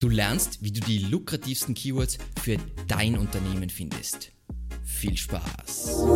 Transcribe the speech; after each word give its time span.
Du 0.00 0.08
lernst, 0.08 0.62
wie 0.62 0.72
du 0.72 0.80
die 0.80 0.96
lukrativsten 0.96 1.74
Keywords 1.74 2.16
für 2.42 2.56
dein 2.88 3.18
Unternehmen 3.18 3.68
findest. 3.68 4.32
Viel 4.82 5.14
Spaß! 5.14 6.06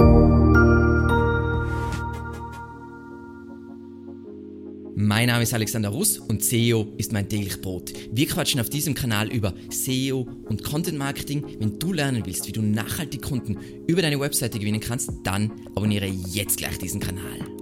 Mein 4.96 5.26
Name 5.26 5.42
ist 5.42 5.52
Alexander 5.52 5.90
Russ 5.90 6.18
und 6.18 6.42
SEO 6.42 6.94
ist 6.96 7.12
mein 7.12 7.28
täglich 7.28 7.60
Brot. 7.60 7.92
Wir 8.10 8.26
quatschen 8.26 8.58
auf 8.58 8.70
diesem 8.70 8.94
Kanal 8.94 9.30
über 9.30 9.52
SEO 9.68 10.26
und 10.46 10.64
Content 10.64 10.96
Marketing. 10.96 11.44
Wenn 11.58 11.78
du 11.78 11.92
lernen 11.92 12.24
willst, 12.24 12.48
wie 12.48 12.52
du 12.52 12.62
nachhaltig 12.62 13.20
Kunden 13.20 13.58
über 13.86 14.00
deine 14.00 14.18
Webseite 14.18 14.58
gewinnen 14.58 14.80
kannst, 14.80 15.12
dann 15.24 15.52
abonniere 15.74 16.06
jetzt 16.06 16.56
gleich 16.56 16.78
diesen 16.78 17.00
Kanal. 17.00 17.53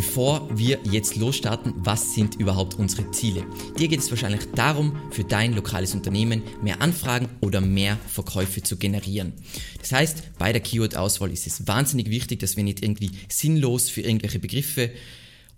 Bevor 0.00 0.48
wir 0.56 0.78
jetzt 0.90 1.16
losstarten, 1.16 1.74
was 1.76 2.14
sind 2.14 2.36
überhaupt 2.36 2.74
unsere 2.78 3.10
Ziele? 3.10 3.44
Dir 3.78 3.86
geht 3.86 4.00
es 4.00 4.08
wahrscheinlich 4.08 4.40
darum, 4.54 4.96
für 5.10 5.24
dein 5.24 5.52
lokales 5.52 5.94
Unternehmen 5.94 6.42
mehr 6.62 6.80
Anfragen 6.80 7.28
oder 7.42 7.60
mehr 7.60 7.98
Verkäufe 8.08 8.62
zu 8.62 8.78
generieren. 8.78 9.34
Das 9.78 9.92
heißt, 9.92 10.38
bei 10.38 10.54
der 10.54 10.62
Keyword-Auswahl 10.62 11.30
ist 11.30 11.46
es 11.46 11.68
wahnsinnig 11.68 12.08
wichtig, 12.08 12.40
dass 12.40 12.56
wir 12.56 12.64
nicht 12.64 12.82
irgendwie 12.82 13.10
sinnlos 13.28 13.90
für 13.90 14.00
irgendwelche 14.00 14.38
Begriffe 14.38 14.90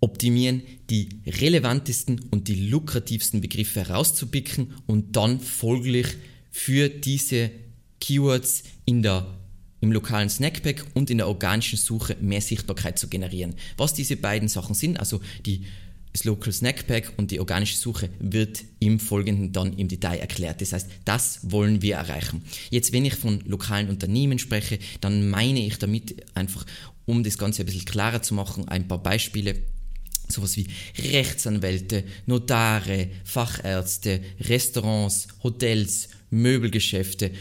optimieren, 0.01 0.62
die 0.90 1.10
relevantesten 1.24 2.23
und 2.32 2.48
die 2.48 2.68
lukrativsten 2.68 3.43
Begriffe 3.43 3.87
herauszupicken 3.87 4.74
und 4.88 5.15
dann 5.15 5.38
folglich 5.38 6.09
für 6.51 6.88
diese 6.88 7.52
Keywords 8.01 8.65
in 8.87 9.04
der 9.04 9.24
im 9.82 9.92
lokalen 9.92 10.30
Snackpack 10.30 10.86
und 10.95 11.10
in 11.10 11.18
der 11.18 11.28
organischen 11.28 11.77
Suche 11.77 12.16
mehr 12.20 12.40
Sichtbarkeit 12.40 12.98
zu 12.98 13.09
generieren. 13.09 13.54
Was 13.77 13.92
diese 13.92 14.16
beiden 14.16 14.48
Sachen 14.48 14.74
sind, 14.74 14.98
also 14.98 15.20
die 15.45 15.66
das 16.12 16.24
Local 16.24 16.52
Snackpack 16.52 17.12
und 17.16 17.30
die 17.30 17.40
organische 17.40 17.77
Suche 17.77 18.10
wird 18.18 18.64
im 18.80 19.00
Folgenden 19.00 19.52
dann 19.52 19.76
im 19.78 19.88
Detail 19.88 20.18
erklärt. 20.18 20.60
Das 20.60 20.73
heißt, 20.73 20.87
das 21.04 21.40
wollen 21.42 21.80
wir 21.80 21.96
erreichen. 21.96 22.42
Jetzt, 22.70 22.92
wenn 22.92 23.07
ich 23.07 23.15
von 23.15 23.40
lokalen 23.46 23.88
Unternehmen 23.88 24.38
spreche, 24.38 24.79
dann 25.01 25.30
meine 25.30 25.65
ich 25.65 25.79
damit 25.79 26.24
einfach, 26.37 26.66
um 27.07 27.24
das 27.24 27.38
Ganze 27.38 27.62
ein 27.62 27.66
bisschen 27.66 27.87
klarer 27.87 28.23
zu 28.23 28.35
machen, 28.35 28.68
ein 28.68 28.87
paar 28.88 29.02
Beispiele 29.02 29.62
sowas 30.29 30.57
wie 30.57 30.66
Rechtsanwälte, 30.98 32.04
Notare, 32.26 33.09
Fachärzte, 33.24 34.23
Restaurants, 34.40 35.29
Hotels, 35.42 36.09
Möbelgeschäfte 36.30 37.32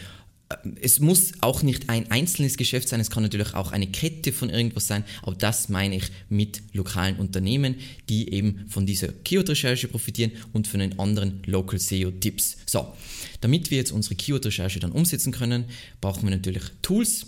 es 0.80 1.00
muss 1.00 1.32
auch 1.40 1.62
nicht 1.62 1.88
ein 1.88 2.10
einzelnes 2.10 2.56
Geschäft 2.56 2.88
sein, 2.88 3.00
es 3.00 3.10
kann 3.10 3.22
natürlich 3.22 3.54
auch 3.54 3.72
eine 3.72 3.86
Kette 3.86 4.32
von 4.32 4.50
irgendwas 4.50 4.86
sein, 4.86 5.04
aber 5.22 5.34
das 5.34 5.68
meine 5.68 5.96
ich 5.96 6.04
mit 6.28 6.62
lokalen 6.72 7.16
Unternehmen, 7.16 7.76
die 8.08 8.32
eben 8.32 8.66
von 8.68 8.86
dieser 8.86 9.08
Keyword-Recherche 9.08 9.88
profitieren 9.88 10.32
und 10.52 10.66
von 10.66 10.80
den 10.80 10.98
anderen 10.98 11.42
Local 11.46 11.78
SEO-Tipps. 11.78 12.58
So, 12.66 12.92
damit 13.40 13.70
wir 13.70 13.78
jetzt 13.78 13.92
unsere 13.92 14.14
Keyword-Recherche 14.14 14.80
dann 14.80 14.92
umsetzen 14.92 15.32
können, 15.32 15.64
brauchen 16.00 16.24
wir 16.24 16.30
natürlich 16.30 16.64
Tools, 16.82 17.26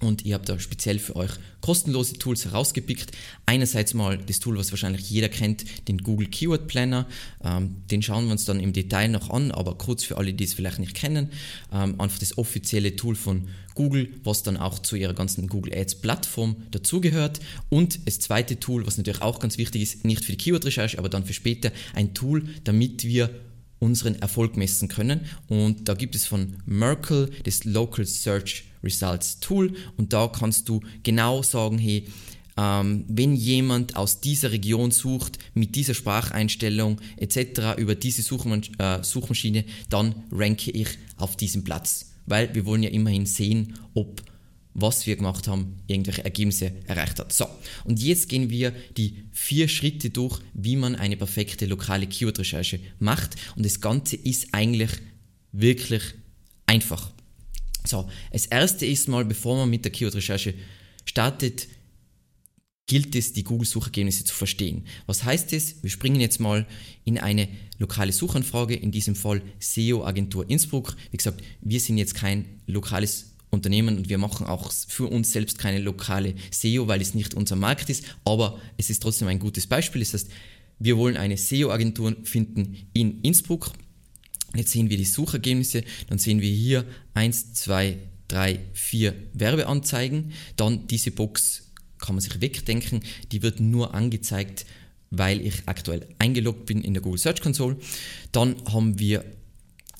und 0.00 0.24
ich 0.24 0.32
habe 0.32 0.44
da 0.44 0.58
speziell 0.58 0.98
für 0.98 1.16
euch 1.16 1.30
kostenlose 1.60 2.14
Tools 2.14 2.46
herausgepickt. 2.46 3.12
Einerseits 3.46 3.92
mal 3.94 4.18
das 4.18 4.40
Tool, 4.40 4.56
was 4.56 4.72
wahrscheinlich 4.72 5.08
jeder 5.10 5.28
kennt, 5.28 5.64
den 5.88 5.98
Google 5.98 6.28
Keyword 6.28 6.66
Planner. 6.68 7.06
Ähm, 7.44 7.76
den 7.90 8.02
schauen 8.02 8.24
wir 8.24 8.32
uns 8.32 8.46
dann 8.46 8.60
im 8.60 8.72
Detail 8.72 9.08
noch 9.08 9.30
an, 9.30 9.50
aber 9.50 9.76
kurz 9.76 10.02
für 10.02 10.16
alle, 10.16 10.32
die 10.32 10.44
es 10.44 10.54
vielleicht 10.54 10.78
nicht 10.78 10.94
kennen. 10.94 11.30
Ähm, 11.72 12.00
einfach 12.00 12.18
das 12.18 12.38
offizielle 12.38 12.96
Tool 12.96 13.14
von 13.14 13.48
Google, 13.74 14.08
was 14.24 14.42
dann 14.42 14.56
auch 14.56 14.78
zu 14.78 14.96
ihrer 14.96 15.14
ganzen 15.14 15.48
Google 15.48 15.74
Ads 15.74 15.96
Plattform 15.96 16.56
dazugehört. 16.70 17.40
Und 17.68 18.06
das 18.06 18.20
zweite 18.20 18.58
Tool, 18.58 18.86
was 18.86 18.96
natürlich 18.96 19.22
auch 19.22 19.38
ganz 19.38 19.58
wichtig 19.58 19.82
ist, 19.82 20.04
nicht 20.04 20.24
für 20.24 20.32
die 20.32 20.38
Keyword-Recherche, 20.38 20.98
aber 20.98 21.08
dann 21.08 21.24
für 21.24 21.34
später, 21.34 21.72
ein 21.94 22.14
Tool, 22.14 22.48
damit 22.64 23.04
wir 23.04 23.30
unseren 23.78 24.14
Erfolg 24.16 24.56
messen 24.56 24.88
können. 24.88 25.20
Und 25.48 25.88
da 25.88 25.94
gibt 25.94 26.14
es 26.14 26.26
von 26.26 26.56
Merkle 26.66 27.30
das 27.44 27.64
Local 27.64 28.06
Search 28.06 28.64
Results 28.82 29.40
Tool 29.40 29.74
und 29.96 30.12
da 30.12 30.28
kannst 30.28 30.68
du 30.68 30.80
genau 31.02 31.42
sagen, 31.42 31.78
hey, 31.78 32.06
ähm, 32.56 33.04
wenn 33.08 33.36
jemand 33.36 33.96
aus 33.96 34.20
dieser 34.20 34.52
Region 34.52 34.90
sucht, 34.90 35.38
mit 35.54 35.76
dieser 35.76 35.94
Spracheinstellung 35.94 37.00
etc. 37.16 37.78
über 37.78 37.94
diese 37.94 38.22
Suchmasch 38.22 38.70
äh, 38.78 39.02
Suchmaschine, 39.02 39.64
dann 39.88 40.14
ranke 40.30 40.70
ich 40.70 40.88
auf 41.16 41.36
diesem 41.36 41.64
Platz. 41.64 42.12
Weil 42.26 42.54
wir 42.54 42.66
wollen 42.66 42.82
ja 42.82 42.90
immerhin 42.90 43.26
sehen, 43.26 43.78
ob 43.94 44.22
was 44.74 45.06
wir 45.06 45.16
gemacht 45.16 45.48
haben, 45.48 45.80
irgendwelche 45.86 46.24
Ergebnisse 46.24 46.72
erreicht 46.86 47.18
hat. 47.18 47.32
So, 47.32 47.46
und 47.84 48.00
jetzt 48.00 48.28
gehen 48.28 48.50
wir 48.50 48.72
die 48.96 49.16
vier 49.32 49.68
Schritte 49.68 50.10
durch, 50.10 50.40
wie 50.54 50.76
man 50.76 50.94
eine 50.94 51.16
perfekte 51.16 51.66
lokale 51.66 52.06
Keyword-Recherche 52.06 52.78
macht. 52.98 53.36
Und 53.56 53.66
das 53.66 53.80
Ganze 53.80 54.16
ist 54.16 54.48
eigentlich 54.52 54.90
wirklich 55.52 56.02
einfach. 56.66 57.12
So, 57.84 58.08
das 58.32 58.46
erste 58.46 58.86
ist 58.86 59.08
mal, 59.08 59.24
bevor 59.24 59.56
man 59.56 59.70
mit 59.70 59.84
der 59.84 59.92
Keyword-Recherche 59.92 60.54
startet, 61.04 61.68
gilt 62.86 63.14
es, 63.14 63.32
die 63.32 63.44
Google-Suchergebnisse 63.44 64.24
zu 64.24 64.34
verstehen. 64.34 64.84
Was 65.06 65.22
heißt 65.22 65.52
es? 65.52 65.82
Wir 65.82 65.90
springen 65.90 66.20
jetzt 66.20 66.40
mal 66.40 66.66
in 67.04 67.18
eine 67.18 67.48
lokale 67.78 68.12
Suchanfrage, 68.12 68.74
in 68.74 68.90
diesem 68.90 69.14
Fall 69.14 69.42
SEO-Agentur 69.60 70.50
Innsbruck. 70.50 70.96
Wie 71.12 71.16
gesagt, 71.16 71.42
wir 71.60 71.78
sind 71.78 71.98
jetzt 71.98 72.14
kein 72.14 72.44
lokales 72.66 73.36
Unternehmen 73.50 73.96
und 73.96 74.08
wir 74.08 74.18
machen 74.18 74.46
auch 74.46 74.72
für 74.72 75.06
uns 75.06 75.32
selbst 75.32 75.58
keine 75.58 75.78
lokale 75.78 76.34
SEO, 76.50 76.88
weil 76.88 77.00
es 77.00 77.14
nicht 77.14 77.34
unser 77.34 77.56
Markt 77.56 77.90
ist, 77.90 78.04
aber 78.24 78.60
es 78.76 78.90
ist 78.90 79.02
trotzdem 79.02 79.28
ein 79.28 79.38
gutes 79.38 79.68
Beispiel. 79.68 80.00
Das 80.00 80.14
heißt, 80.14 80.28
wir 80.80 80.96
wollen 80.96 81.16
eine 81.16 81.36
SEO-Agentur 81.36 82.16
finden 82.24 82.76
in 82.92 83.20
Innsbruck 83.20 83.72
Jetzt 84.54 84.72
sehen 84.72 84.90
wir 84.90 84.96
die 84.96 85.04
Suchergebnisse, 85.04 85.84
dann 86.08 86.18
sehen 86.18 86.40
wir 86.40 86.50
hier 86.50 86.84
1, 87.14 87.54
2, 87.54 87.98
3, 88.28 88.58
4 88.72 89.14
Werbeanzeigen. 89.34 90.32
Dann 90.56 90.86
diese 90.86 91.10
Box 91.12 91.70
kann 91.98 92.14
man 92.14 92.22
sich 92.22 92.40
wegdenken, 92.40 93.00
die 93.30 93.42
wird 93.42 93.60
nur 93.60 93.94
angezeigt, 93.94 94.66
weil 95.10 95.40
ich 95.40 95.54
aktuell 95.66 96.06
eingeloggt 96.18 96.66
bin 96.66 96.82
in 96.82 96.94
der 96.94 97.02
Google 97.02 97.18
Search 97.18 97.40
Console. 97.40 97.76
Dann 98.32 98.56
haben 98.72 98.98
wir 98.98 99.24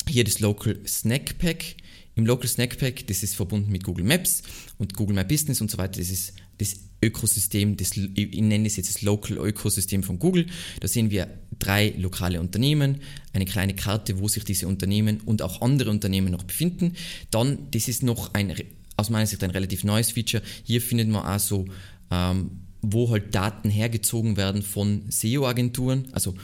hier 0.09 0.25
das 0.25 0.41
Local 0.41 0.79
Snack 0.87 1.39
Pack. 1.39 1.77
Im 2.17 2.27
Local 2.27 2.49
Snack 2.49 2.79
Pack, 2.79 3.07
das 3.07 3.23
ist 3.23 3.35
verbunden 3.35 3.71
mit 3.71 3.85
Google 3.85 4.05
Maps 4.05 4.43
und 4.79 4.95
Google 4.95 5.15
My 5.15 5.25
Business 5.25 5.61
und 5.61 5.71
so 5.71 5.79
weiter. 5.79 6.01
Das 6.01 6.11
ist 6.11 6.35
das 6.59 6.77
Ökosystem, 7.03 7.77
das, 7.77 7.97
ich 7.97 8.41
nenne 8.41 8.67
es 8.67 8.77
jetzt 8.77 8.95
das 8.95 9.03
Local 9.03 9.39
Ökosystem 9.39 10.03
von 10.03 10.19
Google. 10.19 10.47
Da 10.81 10.89
sehen 10.89 11.11
wir 11.11 11.29
drei 11.59 11.95
lokale 11.97 12.41
Unternehmen, 12.41 13.01
eine 13.33 13.45
kleine 13.45 13.75
Karte, 13.75 14.19
wo 14.19 14.29
sich 14.29 14.45
diese 14.45 14.67
Unternehmen 14.67 15.21
und 15.25 15.43
auch 15.43 15.63
andere 15.63 15.91
Unternehmen 15.91 16.33
noch 16.33 16.43
befinden. 16.43 16.95
Dann, 17.31 17.71
das 17.71 17.89
ist 17.89 18.03
noch 18.03 18.35
ein, 18.35 18.55
aus 18.97 19.11
meiner 19.11 19.27
Sicht 19.27 19.43
ein 19.45 19.51
relativ 19.51 19.85
neues 19.85 20.13
Feature. 20.13 20.43
Hier 20.65 20.81
findet 20.81 21.09
man 21.09 21.25
auch 21.25 21.39
so, 21.39 21.67
ähm, 22.11 22.51
wo 22.83 23.11
halt 23.11 23.35
Daten 23.35 23.71
hergezogen 23.71 24.37
werden 24.37 24.63
von 24.63 25.03
SEO-Agenturen, 25.11 26.09
also 26.13 26.35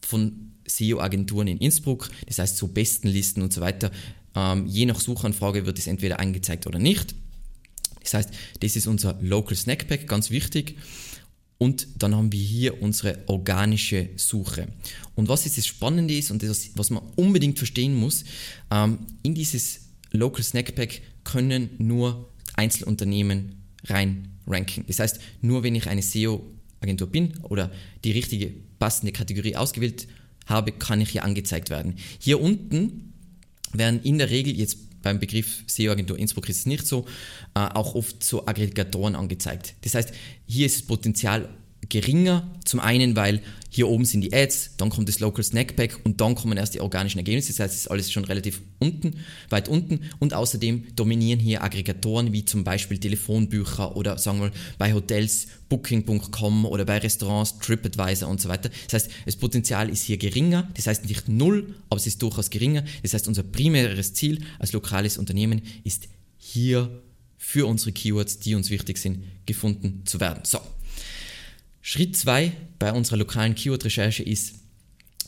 von 0.00 0.52
SEO-Agenturen 0.66 1.48
in 1.48 1.58
Innsbruck, 1.58 2.10
das 2.26 2.38
heißt 2.38 2.56
so 2.56 2.68
Bestenlisten 2.68 3.42
und 3.42 3.52
so 3.52 3.60
weiter. 3.60 3.90
Ähm, 4.34 4.66
je 4.66 4.86
nach 4.86 5.00
Suchanfrage 5.00 5.66
wird 5.66 5.78
es 5.78 5.86
entweder 5.86 6.20
angezeigt 6.20 6.66
oder 6.66 6.78
nicht. 6.78 7.14
Das 8.02 8.14
heißt, 8.14 8.30
das 8.60 8.76
ist 8.76 8.86
unser 8.86 9.18
Local 9.20 9.56
Snack 9.56 9.88
Pack, 9.88 10.06
ganz 10.06 10.30
wichtig. 10.30 10.76
Und 11.62 11.88
dann 11.98 12.16
haben 12.16 12.32
wir 12.32 12.40
hier 12.40 12.80
unsere 12.80 13.18
organische 13.26 14.08
Suche. 14.16 14.68
Und 15.14 15.28
was 15.28 15.44
jetzt 15.44 15.58
das 15.58 15.66
Spannende 15.66 16.16
ist 16.16 16.30
und 16.30 16.42
das, 16.42 16.70
was 16.74 16.88
man 16.88 17.02
unbedingt 17.16 17.58
verstehen 17.58 17.94
muss, 17.94 18.24
ähm, 18.70 19.00
in 19.22 19.34
dieses 19.34 19.80
Local 20.10 20.42
Snack 20.42 20.74
Pack 20.74 21.02
können 21.22 21.68
nur 21.76 22.30
Einzelunternehmen 22.54 23.56
rein 23.84 24.28
ranken. 24.46 24.84
Das 24.86 25.00
heißt, 25.00 25.20
nur 25.42 25.62
wenn 25.62 25.74
ich 25.74 25.86
eine 25.86 26.00
SEO-Agentur 26.00 27.08
bin 27.08 27.36
oder 27.42 27.70
die 28.04 28.12
richtige 28.12 28.54
passende 28.78 29.12
Kategorie 29.12 29.54
ausgewählt 29.54 30.08
habe, 30.46 30.72
kann 30.72 31.02
ich 31.02 31.10
hier 31.10 31.24
angezeigt 31.24 31.68
werden. 31.68 31.96
Hier 32.18 32.40
unten 32.40 33.12
werden 33.74 34.02
in 34.02 34.16
der 34.16 34.30
Regel 34.30 34.58
jetzt 34.58 34.78
beim 35.02 35.18
Begriff 35.18 35.62
SEO-Agentur 35.66 36.18
Innsbruck 36.18 36.48
ist 36.48 36.58
es 36.60 36.66
nicht 36.66 36.86
so, 36.86 37.06
äh, 37.54 37.60
auch 37.60 37.94
oft 37.94 38.22
so 38.22 38.46
Aggregatoren 38.46 39.14
angezeigt. 39.14 39.74
Das 39.82 39.94
heißt, 39.94 40.12
hier 40.46 40.66
ist 40.66 40.80
das 40.80 40.86
Potenzial 40.86 41.48
geringer. 41.90 42.50
Zum 42.64 42.80
einen, 42.80 43.16
weil 43.16 43.42
hier 43.72 43.88
oben 43.88 44.04
sind 44.04 44.22
die 44.22 44.32
Ads, 44.32 44.76
dann 44.78 44.90
kommt 44.90 45.08
das 45.08 45.20
Local 45.20 45.44
Snack 45.44 45.76
Pack 45.76 46.00
und 46.04 46.20
dann 46.20 46.34
kommen 46.34 46.58
erst 46.58 46.74
die 46.74 46.80
organischen 46.80 47.18
Ergebnisse. 47.18 47.52
Das 47.52 47.60
heißt, 47.60 47.74
es 47.74 47.80
ist 47.82 47.88
alles 47.88 48.10
schon 48.10 48.24
relativ 48.24 48.62
unten, 48.80 49.16
weit 49.48 49.68
unten. 49.68 50.00
Und 50.18 50.34
außerdem 50.34 50.96
dominieren 50.96 51.38
hier 51.38 51.62
Aggregatoren 51.62 52.32
wie 52.32 52.44
zum 52.44 52.64
Beispiel 52.64 52.98
Telefonbücher 52.98 53.96
oder 53.96 54.18
sagen 54.18 54.38
wir 54.38 54.46
mal 54.46 54.52
bei 54.78 54.92
Hotels 54.92 55.46
Booking.com 55.68 56.64
oder 56.64 56.84
bei 56.84 56.98
Restaurants 56.98 57.58
TripAdvisor 57.60 58.28
und 58.28 58.40
so 58.40 58.48
weiter. 58.48 58.70
Das 58.88 59.04
heißt, 59.04 59.10
das 59.26 59.36
Potenzial 59.36 59.88
ist 59.88 60.02
hier 60.02 60.16
geringer. 60.16 60.68
Das 60.74 60.88
heißt 60.88 61.04
nicht 61.04 61.28
null, 61.28 61.74
aber 61.90 61.98
es 61.98 62.08
ist 62.08 62.20
durchaus 62.22 62.50
geringer. 62.50 62.82
Das 63.02 63.14
heißt, 63.14 63.28
unser 63.28 63.44
primäres 63.44 64.14
Ziel 64.14 64.42
als 64.58 64.72
lokales 64.72 65.16
Unternehmen 65.16 65.62
ist 65.84 66.08
hier 66.38 67.02
für 67.42 67.66
unsere 67.66 67.92
Keywords, 67.92 68.38
die 68.40 68.54
uns 68.54 68.68
wichtig 68.70 68.98
sind, 68.98 69.22
gefunden 69.46 70.02
zu 70.04 70.20
werden. 70.20 70.44
So, 70.44 70.58
Schritt 71.82 72.16
2 72.16 72.52
bei 72.78 72.92
unserer 72.92 73.16
lokalen 73.16 73.54
Keyword-Recherche 73.54 74.22
ist, 74.22 74.54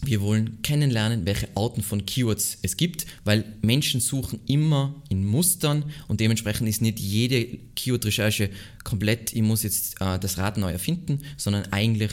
wir 0.04 0.20
wollen 0.20 0.60
kennenlernen, 0.62 1.26
welche 1.26 1.48
Arten 1.56 1.82
von 1.82 2.04
Keywords 2.04 2.58
es 2.62 2.76
gibt, 2.76 3.06
weil 3.24 3.44
Menschen 3.62 4.00
suchen 4.00 4.40
immer 4.46 5.00
in 5.08 5.24
Mustern 5.24 5.84
und 6.08 6.20
dementsprechend 6.20 6.68
ist 6.68 6.82
nicht 6.82 6.98
jede 6.98 7.44
Keyword-Recherche 7.76 8.50
komplett, 8.82 9.32
ich 9.32 9.42
muss 9.42 9.62
jetzt 9.62 10.00
äh, 10.00 10.18
das 10.18 10.38
Rad 10.38 10.58
neu 10.58 10.72
erfinden, 10.72 11.20
sondern 11.36 11.72
eigentlich 11.72 12.10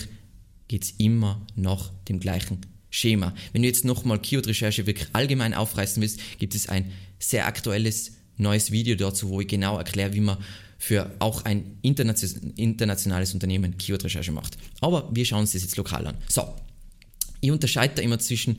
geht 0.68 0.84
es 0.84 0.92
immer 0.92 1.46
nach 1.56 1.92
dem 2.08 2.20
gleichen 2.20 2.60
Schema. 2.92 3.34
Wenn 3.54 3.64
du 3.64 3.68
jetzt 3.68 3.86
nochmal 3.86 4.22
Keyword-Recherche 4.22 4.86
wirklich 4.86 5.10
allgemein 5.14 5.56
aufreißen 5.56 6.02
willst, 6.02 6.20
gibt 6.38 6.54
es 6.54 6.70
ein 6.70 6.92
sehr 7.18 7.48
aktuelles 7.48 8.14
neues 8.38 8.72
Video 8.72 8.96
dazu, 8.96 9.30
wo 9.30 9.42
ich 9.42 9.48
genau 9.48 9.78
erkläre, 9.78 10.14
wie 10.14 10.22
man 10.22 10.38
für 10.80 11.12
auch 11.20 11.46
ein 11.46 11.78
internationales 11.82 13.34
Unternehmen 13.34 13.78
Keyword-Recherche 13.78 14.32
macht. 14.32 14.58
Aber 14.80 15.10
wir 15.14 15.26
schauen 15.26 15.42
uns 15.42 15.52
das 15.52 15.62
jetzt 15.62 15.78
lokal 15.78 16.08
an. 16.08 16.16
So, 16.30 16.56
ich 17.42 17.52
unterscheide 17.52 17.96
da 17.96 18.02
immer 18.02 18.18
zwischen, 18.18 18.58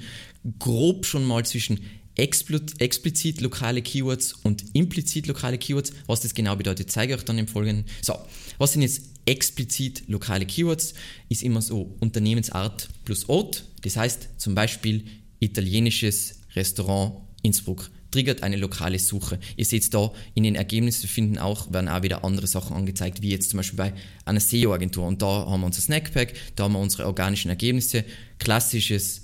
grob 0.59 1.07
schon 1.07 1.25
mal 1.25 1.45
zwischen 1.45 1.81
explizit 2.17 3.41
lokale 3.41 3.81
Keywords 3.81 4.35
und 4.43 4.65
implizit 4.75 5.27
lokale 5.27 5.57
Keywords. 5.57 5.93
Was 6.07 6.21
das 6.21 6.35
genau 6.35 6.57
bedeutet, 6.57 6.91
zeige 6.91 7.15
ich 7.15 7.19
euch 7.19 7.25
dann 7.25 7.39
im 7.39 7.49
Folgenden. 7.49 7.87
So, 8.03 8.15
was 8.59 8.73
sind 8.73 8.83
jetzt 8.83 9.03
explizit 9.25 10.05
lokale 10.09 10.45
Keywords? 10.45 10.93
Ist 11.31 11.43
immer 11.43 11.63
so 11.63 11.97
Unternehmensart 12.01 12.89
plus 13.05 13.29
Ort. 13.29 13.65
Das 13.83 13.97
heißt 13.97 14.29
zum 14.37 14.55
Beispiel 14.55 15.05
italienisches 15.39 16.41
Restaurant 16.55 17.23
Innsbruck 17.43 17.91
triggert 18.11 18.43
eine 18.43 18.57
lokale 18.57 18.99
Suche. 18.99 19.39
Ihr 19.57 19.65
seht 19.65 19.93
da 19.95 20.13
in 20.35 20.43
den 20.43 20.55
Ergebnissen 20.55 21.09
finden 21.09 21.39
auch, 21.39 21.73
werden 21.73 21.89
auch 21.89 22.03
wieder 22.03 22.25
andere 22.25 22.47
Sachen 22.47 22.77
angezeigt, 22.77 23.23
wie 23.23 23.31
jetzt 23.31 23.51
zum 23.51 23.59
Beispiel 23.59 23.77
bei 23.77 23.93
einer 24.25 24.41
SEO-Agentur. 24.41 25.07
Und 25.07 25.23
da 25.23 25.47
haben 25.47 25.61
wir 25.61 25.67
unser 25.67 25.81
Snackpack, 25.81 26.35
da 26.57 26.65
haben 26.65 26.73
wir 26.73 26.81
unsere 26.81 27.07
organischen 27.07 27.49
Ergebnisse, 27.49 28.05
klassisches 28.39 29.23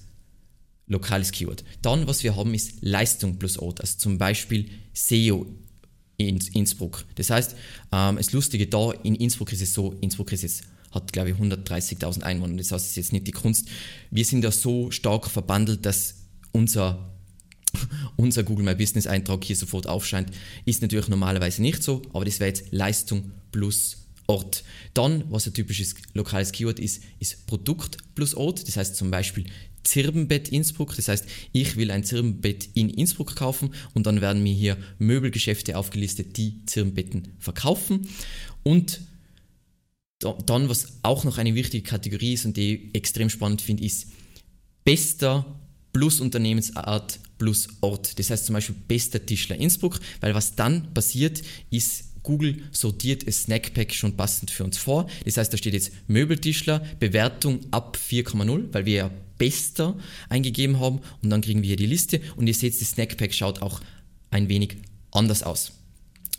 lokales 0.86 1.32
Keyword. 1.32 1.64
Dann, 1.82 2.06
was 2.06 2.22
wir 2.22 2.36
haben, 2.36 2.54
ist 2.54 2.76
Leistung 2.80 3.38
plus 3.38 3.58
Ort, 3.58 3.80
also 3.80 3.98
zum 3.98 4.18
Beispiel 4.18 4.70
SEO 4.92 5.46
in 6.16 6.38
Innsbruck. 6.38 7.04
Das 7.16 7.30
heißt, 7.30 7.56
ähm, 7.92 8.16
das 8.16 8.32
Lustige 8.32 8.66
da, 8.66 8.92
in 9.02 9.14
Innsbruck 9.14 9.52
ist 9.52 9.62
es 9.62 9.74
so, 9.74 9.94
Innsbruck 10.00 10.32
ist 10.32 10.42
jetzt 10.42 10.64
hat, 10.92 11.12
glaube 11.12 11.30
ich, 11.30 11.36
130.000 11.36 12.22
Einwohner. 12.22 12.56
Das 12.56 12.72
heißt, 12.72 12.84
es 12.84 12.90
ist 12.90 12.96
jetzt 12.96 13.12
nicht 13.12 13.26
die 13.26 13.32
Kunst. 13.32 13.68
Wir 14.10 14.24
sind 14.24 14.42
da 14.42 14.50
so 14.50 14.90
stark 14.90 15.28
verbandelt, 15.28 15.84
dass 15.84 16.14
unser 16.52 17.15
unser 18.16 18.42
Google 18.42 18.64
My 18.64 18.74
Business 18.74 19.06
Eintrag 19.06 19.44
hier 19.44 19.56
sofort 19.56 19.86
aufscheint, 19.86 20.30
ist 20.64 20.82
natürlich 20.82 21.08
normalerweise 21.08 21.62
nicht 21.62 21.82
so, 21.82 22.02
aber 22.12 22.24
das 22.24 22.40
wäre 22.40 22.48
jetzt 22.48 22.72
Leistung 22.72 23.32
plus 23.52 23.98
Ort. 24.28 24.64
Dann, 24.92 25.24
was 25.30 25.46
ein 25.46 25.54
typisches 25.54 25.94
lokales 26.14 26.50
Keyword 26.50 26.80
ist, 26.80 27.02
ist 27.20 27.46
Produkt 27.46 27.98
plus 28.14 28.34
Ort. 28.34 28.66
Das 28.66 28.76
heißt 28.76 28.96
zum 28.96 29.10
Beispiel 29.10 29.46
Zirbenbett 29.84 30.48
Innsbruck. 30.48 30.96
Das 30.96 31.08
heißt, 31.08 31.26
ich 31.52 31.76
will 31.76 31.90
ein 31.90 32.02
Zirbenbett 32.02 32.68
in 32.74 32.90
Innsbruck 32.90 33.36
kaufen 33.36 33.70
und 33.94 34.06
dann 34.06 34.20
werden 34.20 34.42
mir 34.42 34.52
hier 34.52 34.76
Möbelgeschäfte 34.98 35.78
aufgelistet, 35.78 36.36
die 36.36 36.64
Zirbenbetten 36.66 37.28
verkaufen. 37.38 38.08
Und 38.64 39.00
dann, 40.18 40.68
was 40.68 40.98
auch 41.02 41.24
noch 41.24 41.38
eine 41.38 41.54
wichtige 41.54 41.84
Kategorie 41.84 42.32
ist 42.32 42.46
und 42.46 42.56
die 42.56 42.74
ich 42.74 42.94
extrem 42.94 43.30
spannend 43.30 43.62
finde, 43.62 43.84
ist 43.84 44.08
bester 44.84 45.60
plus 45.92 46.20
Unternehmensart 46.20 47.20
plus 47.38 47.68
Ort. 47.80 48.18
Das 48.18 48.30
heißt 48.30 48.46
zum 48.46 48.54
Beispiel 48.54 48.76
bester 48.88 49.24
Tischler 49.24 49.56
Innsbruck, 49.56 50.00
weil 50.20 50.34
was 50.34 50.54
dann 50.54 50.92
passiert, 50.94 51.42
ist, 51.70 52.04
Google 52.22 52.62
sortiert 52.72 53.26
das 53.26 53.42
Snackpack 53.42 53.94
schon 53.94 54.16
passend 54.16 54.50
für 54.50 54.64
uns 54.64 54.78
vor. 54.78 55.08
Das 55.24 55.36
heißt, 55.36 55.52
da 55.52 55.56
steht 55.56 55.74
jetzt 55.74 55.92
Möbeltischler, 56.08 56.84
Bewertung 56.98 57.60
ab 57.70 57.96
4,0, 57.96 58.72
weil 58.72 58.84
wir 58.84 58.94
ja 58.94 59.10
bester 59.38 59.96
eingegeben 60.28 60.80
haben 60.80 61.00
und 61.22 61.30
dann 61.30 61.40
kriegen 61.40 61.62
wir 61.62 61.68
hier 61.68 61.76
die 61.76 61.86
Liste 61.86 62.20
und 62.36 62.46
ihr 62.46 62.54
seht, 62.54 62.80
das 62.80 62.90
Snackpack 62.90 63.32
schaut 63.32 63.62
auch 63.62 63.80
ein 64.30 64.48
wenig 64.48 64.76
anders 65.12 65.42
aus. 65.42 65.72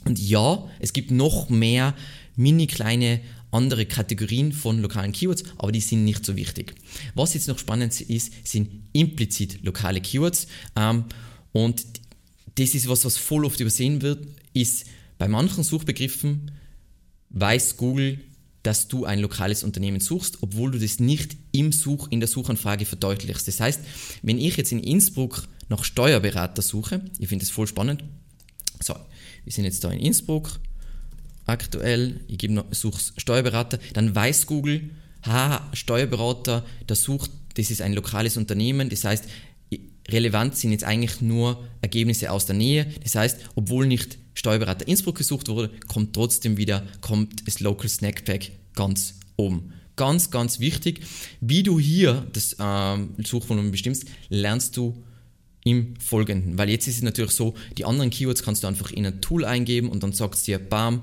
Und 0.03 0.19
ja, 0.19 0.67
es 0.79 0.93
gibt 0.93 1.11
noch 1.11 1.49
mehr 1.49 1.95
mini 2.35 2.67
kleine 2.67 3.21
andere 3.51 3.85
Kategorien 3.85 4.51
von 4.51 4.79
lokalen 4.79 5.11
Keywords, 5.11 5.43
aber 5.57 5.71
die 5.71 5.79
sind 5.79 6.03
nicht 6.03 6.25
so 6.25 6.35
wichtig. 6.35 6.75
Was 7.15 7.33
jetzt 7.33 7.47
noch 7.47 7.59
spannend 7.59 7.99
ist, 8.01 8.33
sind 8.47 8.69
implizit 8.93 9.63
lokale 9.63 10.01
Keywords. 10.01 10.47
Ähm, 10.75 11.05
und 11.53 11.83
das 12.55 12.75
ist 12.75 12.87
was, 12.87 13.05
was 13.05 13.17
voll 13.17 13.45
oft 13.45 13.59
übersehen 13.59 14.01
wird, 14.01 14.27
ist 14.53 14.85
bei 15.17 15.27
manchen 15.27 15.63
Suchbegriffen 15.63 16.51
weiß 17.29 17.77
Google, 17.77 18.19
dass 18.63 18.87
du 18.87 19.05
ein 19.05 19.19
lokales 19.19 19.63
Unternehmen 19.63 19.99
suchst, 19.99 20.39
obwohl 20.41 20.71
du 20.71 20.79
das 20.79 20.99
nicht 20.99 21.37
im 21.51 21.71
Such, 21.71 22.07
in 22.09 22.19
der 22.19 22.27
Suchanfrage 22.27 22.85
verdeutlichst. 22.85 23.47
Das 23.47 23.59
heißt, 23.59 23.81
wenn 24.23 24.37
ich 24.39 24.57
jetzt 24.57 24.71
in 24.71 24.79
Innsbruck 24.79 25.47
nach 25.69 25.83
Steuerberater 25.83 26.61
suche, 26.61 27.01
ich 27.19 27.27
finde 27.29 27.45
das 27.45 27.51
voll 27.51 27.67
spannend. 27.67 28.03
So, 28.81 28.95
wir 29.43 29.53
sind 29.53 29.63
jetzt 29.63 29.83
da 29.83 29.91
in 29.91 29.99
Innsbruck, 29.99 30.59
aktuell, 31.47 32.19
ich 32.27 32.37
gebe 32.37 32.53
noch, 32.53 32.65
suche 32.71 32.99
Steuerberater, 33.17 33.79
dann 33.93 34.13
weiß 34.13 34.45
Google, 34.45 34.91
ha, 35.25 35.67
Steuerberater, 35.73 36.65
der 36.87 36.95
sucht, 36.95 37.31
das 37.55 37.71
ist 37.71 37.81
ein 37.81 37.93
lokales 37.93 38.37
Unternehmen, 38.37 38.89
das 38.89 39.03
heißt, 39.03 39.25
relevant 40.09 40.55
sind 40.55 40.71
jetzt 40.71 40.83
eigentlich 40.83 41.21
nur 41.21 41.63
Ergebnisse 41.81 42.31
aus 42.31 42.45
der 42.45 42.55
Nähe. 42.55 42.87
Das 43.03 43.15
heißt, 43.15 43.39
obwohl 43.55 43.87
nicht 43.87 44.17
Steuerberater 44.33 44.87
Innsbruck 44.87 45.17
gesucht 45.17 45.49
wurde, 45.49 45.69
kommt 45.87 46.13
trotzdem 46.13 46.57
wieder, 46.57 46.83
kommt 47.01 47.47
das 47.47 47.59
Local 47.59 47.89
Snack 47.89 48.25
Pack 48.25 48.51
ganz 48.75 49.15
oben. 49.35 49.73
Ganz, 49.95 50.29
ganz 50.29 50.59
wichtig. 50.59 51.01
Wie 51.41 51.63
du 51.63 51.79
hier 51.79 52.27
das 52.33 52.55
ähm, 52.59 53.15
Suchvolumen 53.23 53.71
bestimmst, 53.71 54.05
lernst 54.29 54.77
du 54.77 55.03
im 55.63 55.95
Folgenden. 55.99 56.57
Weil 56.57 56.69
jetzt 56.69 56.87
ist 56.87 56.97
es 56.97 57.01
natürlich 57.01 57.31
so, 57.31 57.55
die 57.77 57.85
anderen 57.85 58.11
Keywords 58.11 58.43
kannst 58.43 58.63
du 58.63 58.67
einfach 58.67 58.91
in 58.91 59.05
ein 59.05 59.21
Tool 59.21 59.43
eingeben 59.43 59.89
und 59.89 60.03
dann 60.03 60.13
sagt 60.13 60.35
es 60.35 60.43
dir, 60.43 60.59
bam, 60.59 61.01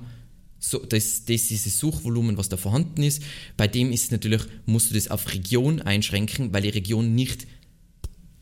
so, 0.67 0.79
das, 0.79 1.27
das 1.27 1.51
ist 1.51 1.67
das 1.67 1.79
Suchvolumen, 1.79 2.39
was 2.39 2.49
da 2.49 2.57
vorhanden 2.57 3.03
ist. 3.03 3.23
Bei 3.59 3.69
dem 3.69 3.93
ist 3.93 4.13
natürlich, 4.13 4.43
musst 4.65 4.91
du 4.91 4.95
das 4.95 5.09
auf 5.09 5.31
Region 5.35 5.83
einschränken, 5.83 6.55
weil 6.55 6.63
die 6.63 6.71
Region 6.71 7.15
nicht 7.15 7.47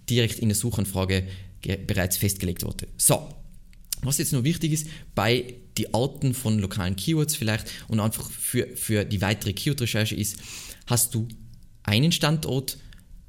direkt 0.09 0.39
in 0.39 0.49
der 0.49 0.57
Suchanfrage 0.57 1.27
bereits 1.87 2.17
festgelegt 2.17 2.65
wurde. 2.65 2.87
So, 2.97 3.29
was 4.03 4.19
jetzt 4.19 4.33
nur 4.33 4.45
wichtig 4.45 4.73
ist, 4.73 4.87
bei 5.17 5.55
die 5.77 5.93
Arten 5.95 6.33
von 6.33 6.61
lokalen 6.61 6.95
Keywords 6.95 7.35
vielleicht 7.35 7.67
und 7.89 7.99
einfach 7.99 8.31
für, 8.31 8.69
für 8.77 9.05
die 9.05 9.21
weitere 9.21 9.53
Keyword-Recherche 9.53 10.15
ist, 10.15 10.37
hast 10.87 11.15
du 11.17 11.27
einen 11.83 12.13
Standort, 12.13 12.79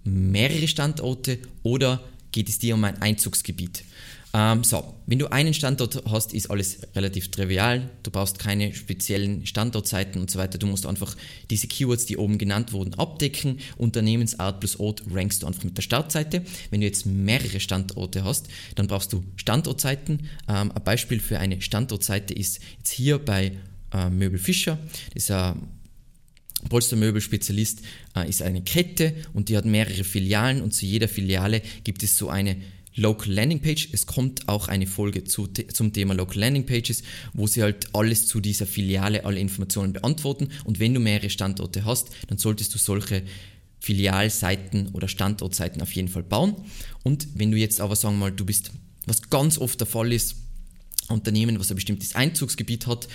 mehrere 0.03 0.67
Standorte 0.67 1.39
oder 1.63 2.03
geht 2.31 2.47
es 2.47 2.59
dir 2.59 2.75
um 2.75 2.83
ein 2.83 3.01
Einzugsgebiet? 3.01 3.83
Ähm, 4.35 4.63
so, 4.63 4.95
wenn 5.05 5.19
du 5.19 5.31
einen 5.31 5.53
Standort 5.53 6.03
hast, 6.09 6.33
ist 6.33 6.49
alles 6.49 6.79
relativ 6.95 7.29
trivial. 7.29 7.89
Du 8.01 8.09
brauchst 8.09 8.39
keine 8.39 8.73
speziellen 8.73 9.45
Standortseiten 9.45 10.19
und 10.19 10.31
so 10.31 10.39
weiter. 10.39 10.57
Du 10.57 10.65
musst 10.65 10.87
einfach 10.87 11.15
diese 11.51 11.67
Keywords, 11.67 12.07
die 12.07 12.17
oben 12.17 12.39
genannt 12.39 12.73
wurden, 12.73 12.95
abdecken. 12.95 13.59
Unternehmensart 13.77 14.59
plus 14.59 14.79
Ort 14.79 15.03
rankst 15.11 15.43
du 15.43 15.47
einfach 15.47 15.63
mit 15.63 15.77
der 15.77 15.83
Startseite. 15.83 16.43
Wenn 16.71 16.81
du 16.81 16.87
jetzt 16.87 17.05
mehrere 17.05 17.59
Standorte 17.59 18.23
hast, 18.23 18.47
dann 18.73 18.87
brauchst 18.87 19.13
du 19.13 19.23
Standortseiten. 19.35 20.27
Ähm, 20.47 20.71
ein 20.71 20.83
Beispiel 20.83 21.19
für 21.19 21.37
eine 21.37 21.61
Standortseite 21.61 22.33
ist 22.33 22.59
jetzt 22.79 22.91
hier 22.91 23.19
bei 23.19 23.51
äh, 23.93 24.09
Möbel 24.09 24.39
Fischer. 24.39 24.79
Das 25.13 25.23
ist 25.23 25.31
ein 25.31 25.61
Polstermöbelspezialist 26.69 27.81
äh, 28.15 28.27
ist 28.27 28.41
eine 28.41 28.63
Kette 28.63 29.13
und 29.33 29.49
die 29.49 29.57
hat 29.57 29.65
mehrere 29.65 30.03
Filialen 30.03 30.61
und 30.61 30.73
zu 30.73 30.85
jeder 30.85 31.07
Filiale 31.07 31.61
gibt 31.83 32.03
es 32.03 32.17
so 32.17 32.29
eine 32.29 32.55
Local 32.95 33.31
Landing 33.31 33.61
Page. 33.61 33.89
Es 33.91 34.05
kommt 34.05 34.47
auch 34.47 34.67
eine 34.67 34.87
Folge 34.87 35.23
zu, 35.23 35.47
zum 35.47 35.93
Thema 35.93 36.13
Local 36.13 36.39
Landing 36.39 36.65
Pages, 36.65 37.03
wo 37.33 37.47
sie 37.47 37.63
halt 37.63 37.87
alles 37.93 38.27
zu 38.27 38.39
dieser 38.39 38.65
Filiale, 38.65 39.25
alle 39.25 39.39
Informationen 39.39 39.93
beantworten. 39.93 40.49
Und 40.63 40.79
wenn 40.79 40.93
du 40.93 40.99
mehrere 40.99 41.29
Standorte 41.29 41.85
hast, 41.85 42.09
dann 42.27 42.37
solltest 42.37 42.73
du 42.73 42.77
solche 42.77 43.23
Filialseiten 43.79 44.89
oder 44.89 45.07
Standortseiten 45.07 45.81
auf 45.81 45.91
jeden 45.91 46.07
Fall 46.07 46.23
bauen. 46.23 46.55
Und 47.03 47.27
wenn 47.35 47.51
du 47.51 47.57
jetzt 47.57 47.81
aber 47.81 47.95
sagen 47.95 48.15
wir 48.15 48.29
mal, 48.29 48.31
du 48.31 48.45
bist, 48.45 48.71
was 49.05 49.29
ganz 49.29 49.57
oft 49.57 49.79
der 49.79 49.87
Fall 49.87 50.13
ist, 50.13 50.37
Unternehmen, 51.09 51.59
was 51.59 51.69
ein 51.69 51.75
bestimmtes 51.75 52.15
Einzugsgebiet 52.15 52.87
hat, 52.87 53.07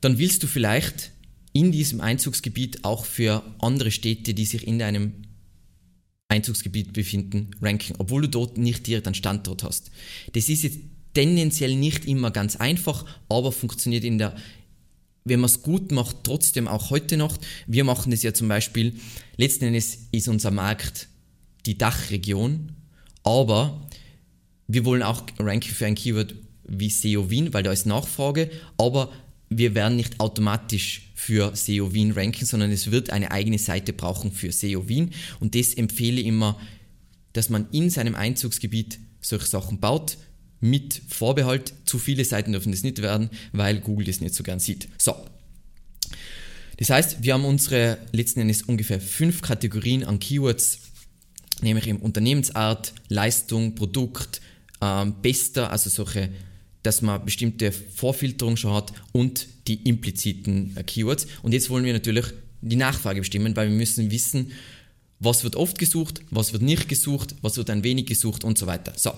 dann 0.00 0.18
willst 0.18 0.42
du 0.42 0.46
vielleicht 0.46 1.12
in 1.52 1.70
diesem 1.70 2.00
Einzugsgebiet 2.00 2.84
auch 2.84 3.04
für 3.04 3.44
andere 3.60 3.92
Städte, 3.92 4.34
die 4.34 4.44
sich 4.44 4.66
in 4.66 4.80
deinem 4.80 5.12
Einzugsgebiet 6.34 6.92
befinden, 6.92 7.50
ranken, 7.62 7.94
obwohl 7.98 8.22
du 8.22 8.28
dort 8.28 8.58
nicht 8.58 8.86
direkt 8.86 9.06
einen 9.06 9.14
Standort 9.14 9.62
hast. 9.62 9.90
Das 10.32 10.48
ist 10.48 10.62
jetzt 10.62 10.78
tendenziell 11.14 11.76
nicht 11.76 12.04
immer 12.04 12.30
ganz 12.30 12.56
einfach, 12.56 13.04
aber 13.28 13.52
funktioniert 13.52 14.04
in 14.04 14.18
der, 14.18 14.34
wenn 15.24 15.40
man 15.40 15.48
es 15.48 15.62
gut 15.62 15.92
macht, 15.92 16.18
trotzdem 16.24 16.68
auch 16.68 16.90
heute 16.90 17.16
noch. 17.16 17.38
Wir 17.66 17.84
machen 17.84 18.10
das 18.10 18.22
ja 18.22 18.34
zum 18.34 18.48
Beispiel, 18.48 18.94
letzten 19.36 19.66
Endes 19.66 20.08
ist 20.12 20.28
unser 20.28 20.50
Markt 20.50 21.08
die 21.66 21.78
Dachregion, 21.78 22.72
aber 23.22 23.88
wir 24.66 24.84
wollen 24.84 25.02
auch 25.02 25.22
ranken 25.38 25.72
für 25.72 25.86
ein 25.86 25.94
Keyword 25.94 26.34
wie 26.66 26.90
SEO 26.90 27.30
Wien, 27.30 27.54
weil 27.54 27.62
da 27.62 27.72
ist 27.72 27.86
Nachfrage, 27.86 28.50
aber 28.76 29.12
wir 29.50 29.74
werden 29.74 29.96
nicht 29.96 30.20
automatisch 30.20 31.10
für 31.14 31.54
SEO 31.54 31.94
Wien 31.94 32.12
ranken, 32.12 32.44
sondern 32.44 32.70
es 32.70 32.90
wird 32.90 33.10
eine 33.10 33.30
eigene 33.30 33.58
Seite 33.58 33.92
brauchen 33.92 34.32
für 34.32 34.52
SEO 34.52 34.88
Wien 34.88 35.12
und 35.40 35.54
das 35.54 35.74
empfehle 35.74 36.20
ich 36.20 36.26
immer 36.26 36.58
dass 37.34 37.50
man 37.50 37.68
in 37.72 37.90
seinem 37.90 38.14
Einzugsgebiet 38.14 38.98
solche 39.20 39.46
Sachen 39.46 39.78
baut, 39.78 40.16
mit 40.60 41.02
Vorbehalt. 41.08 41.74
Zu 41.84 41.98
viele 41.98 42.24
Seiten 42.24 42.52
dürfen 42.52 42.72
das 42.72 42.82
nicht 42.82 43.02
werden, 43.02 43.28
weil 43.52 43.80
Google 43.80 44.06
das 44.06 44.22
nicht 44.22 44.34
so 44.34 44.42
gern 44.42 44.60
sieht. 44.60 44.88
So. 44.96 45.14
Das 46.78 46.88
heißt, 46.88 47.22
wir 47.22 47.34
haben 47.34 47.44
unsere 47.44 47.98
letzten 48.12 48.40
Endes 48.40 48.62
ungefähr 48.62 49.00
fünf 49.00 49.42
Kategorien 49.42 50.04
an 50.04 50.20
Keywords, 50.20 50.78
nämlich 51.60 51.86
im 51.86 51.98
Unternehmensart, 51.98 52.94
Leistung, 53.08 53.74
Produkt, 53.74 54.40
ähm, 54.80 55.16
Bester, 55.20 55.70
also 55.70 55.90
solche, 55.90 56.30
dass 56.84 57.02
man 57.02 57.24
bestimmte 57.24 57.72
Vorfilterung 57.72 58.56
schon 58.56 58.72
hat 58.72 58.92
und 59.10 59.48
die 59.66 59.82
impliziten 59.88 60.76
äh, 60.76 60.84
Keywords. 60.84 61.26
Und 61.42 61.52
jetzt 61.52 61.68
wollen 61.70 61.84
wir 61.84 61.92
natürlich 61.92 62.26
die 62.60 62.76
Nachfrage 62.76 63.20
bestimmen, 63.20 63.56
weil 63.56 63.68
wir 63.68 63.76
müssen 63.76 64.10
wissen, 64.10 64.52
was 65.18 65.42
wird 65.42 65.56
oft 65.56 65.78
gesucht, 65.78 66.20
was 66.30 66.52
wird 66.52 66.62
nicht 66.62 66.88
gesucht, 66.88 67.34
was 67.42 67.56
wird 67.56 67.70
ein 67.70 67.82
wenig 67.82 68.06
gesucht 68.06 68.44
und 68.44 68.58
so 68.58 68.66
weiter. 68.66 68.92
So. 68.96 69.12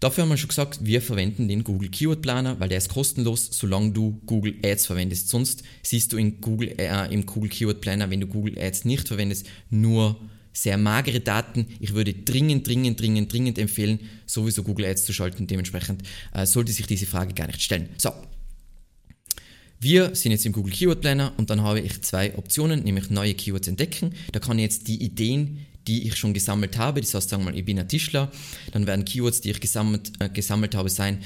Dafür 0.00 0.22
haben 0.22 0.30
wir 0.30 0.36
schon 0.36 0.48
gesagt, 0.48 0.80
wir 0.84 1.02
verwenden 1.02 1.48
den 1.48 1.64
Google 1.64 1.88
Keyword 1.88 2.22
Planner, 2.22 2.58
weil 2.60 2.68
der 2.68 2.78
ist 2.78 2.88
kostenlos, 2.88 3.48
solange 3.50 3.90
du 3.92 4.20
Google 4.26 4.54
Ads 4.64 4.86
verwendest. 4.86 5.28
Sonst 5.28 5.64
siehst 5.82 6.12
du 6.12 6.16
in 6.16 6.40
Google, 6.40 6.74
äh, 6.78 7.12
im 7.12 7.26
Google 7.26 7.50
Keyword 7.50 7.80
Planner, 7.80 8.08
wenn 8.10 8.20
du 8.20 8.26
Google 8.26 8.58
Ads 8.58 8.84
nicht 8.84 9.08
verwendest, 9.08 9.46
nur 9.70 10.16
sehr 10.62 10.76
magere 10.76 11.20
Daten. 11.20 11.66
Ich 11.78 11.94
würde 11.94 12.12
dringend, 12.12 12.66
dringend, 12.66 13.00
dringend, 13.00 13.32
dringend 13.32 13.58
empfehlen, 13.58 14.00
sowieso 14.26 14.64
Google 14.64 14.86
Ads 14.86 15.04
zu 15.04 15.12
schalten. 15.12 15.46
Dementsprechend 15.46 16.02
äh, 16.34 16.46
sollte 16.46 16.72
sich 16.72 16.86
diese 16.86 17.06
Frage 17.06 17.32
gar 17.32 17.46
nicht 17.46 17.62
stellen. 17.62 17.88
So. 17.96 18.10
Wir 19.80 20.16
sind 20.16 20.32
jetzt 20.32 20.44
im 20.44 20.52
Google 20.52 20.72
Keyword 20.72 21.00
Planner 21.00 21.32
und 21.36 21.50
dann 21.50 21.62
habe 21.62 21.78
ich 21.78 22.02
zwei 22.02 22.36
Optionen, 22.36 22.82
nämlich 22.82 23.10
neue 23.10 23.34
Keywords 23.34 23.68
entdecken. 23.68 24.12
Da 24.32 24.40
kann 24.40 24.58
ich 24.58 24.64
jetzt 24.64 24.88
die 24.88 25.00
Ideen, 25.00 25.64
die 25.86 26.08
ich 26.08 26.16
schon 26.16 26.34
gesammelt 26.34 26.76
habe. 26.76 27.00
Das 27.00 27.14
heißt, 27.14 27.28
sagen 27.28 27.44
wir 27.44 27.52
mal, 27.52 27.58
ich 27.58 27.64
bin 27.64 27.78
ein 27.78 27.88
Tischler, 27.88 28.32
dann 28.72 28.88
werden 28.88 29.04
Keywords, 29.04 29.40
die 29.40 29.50
ich 29.50 29.60
gesammelt, 29.60 30.10
äh, 30.18 30.28
gesammelt 30.28 30.74
habe, 30.74 30.90
sein 30.90 31.22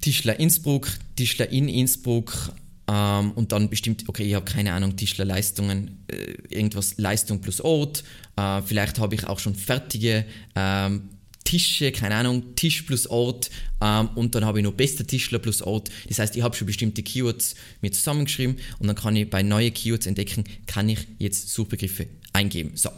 Tischler 0.00 0.38
Innsbruck, 0.38 0.88
Tischler 1.16 1.50
in 1.50 1.68
Innsbruck 1.68 2.52
ähm, 2.90 3.32
und 3.32 3.52
dann 3.52 3.70
bestimmt, 3.70 4.04
okay, 4.08 4.24
ich 4.24 4.34
habe 4.34 4.44
keine 4.44 4.72
Ahnung, 4.72 4.96
Tischlerleistungen, 4.96 6.04
äh, 6.08 6.32
irgendwas 6.54 6.98
Leistung 6.98 7.40
plus 7.40 7.60
Ort. 7.60 8.02
Äh, 8.36 8.62
vielleicht 8.62 8.98
habe 8.98 9.14
ich 9.14 9.26
auch 9.26 9.38
schon 9.38 9.54
fertige 9.54 10.24
ähm, 10.56 11.10
Tische, 11.44 11.92
keine 11.92 12.16
Ahnung, 12.16 12.56
Tisch 12.56 12.82
plus 12.82 13.06
Ort 13.06 13.50
ähm, 13.80 14.08
und 14.14 14.34
dann 14.34 14.44
habe 14.44 14.58
ich 14.58 14.64
noch 14.64 14.72
bester 14.72 15.06
Tischler 15.06 15.38
plus 15.38 15.62
Ort. 15.62 15.90
Das 16.08 16.18
heißt, 16.18 16.36
ich 16.36 16.42
habe 16.42 16.56
schon 16.56 16.66
bestimmte 16.66 17.02
Keywords 17.02 17.54
mir 17.80 17.92
zusammengeschrieben 17.92 18.56
und 18.78 18.88
dann 18.88 18.96
kann 18.96 19.14
ich 19.14 19.30
bei 19.30 19.42
neuen 19.42 19.72
Keywords 19.72 20.06
entdecken, 20.06 20.44
kann 20.66 20.88
ich 20.88 21.06
jetzt 21.18 21.50
Suchbegriffe 21.50 22.08
eingeben. 22.32 22.72
So, 22.74 22.90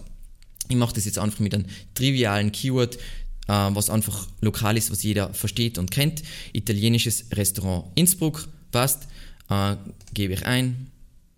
ich 0.69 0.77
mache 0.77 0.95
das 0.95 1.05
jetzt 1.05 1.19
einfach 1.19 1.41
mit 1.41 1.55
einem 1.55 1.67
trivialen 1.95 2.51
Keyword, 2.51 2.97
äh, 2.97 3.01
was 3.49 3.91
einfach 3.91 4.27
lokal 4.41 4.77
ist, 4.79 4.91
was 4.91 5.03
jeder 5.03 5.35
versteht 5.35 5.77
und 5.77 5.91
kennt. 5.91 6.23
Italienisches 6.53 7.27
Restaurant 7.33 7.87
Innsbruck, 7.95 8.49
passt. 8.71 9.07
Äh, 9.53 9.77
gebe 10.15 10.35
ich 10.35 10.47
ein, 10.47 10.89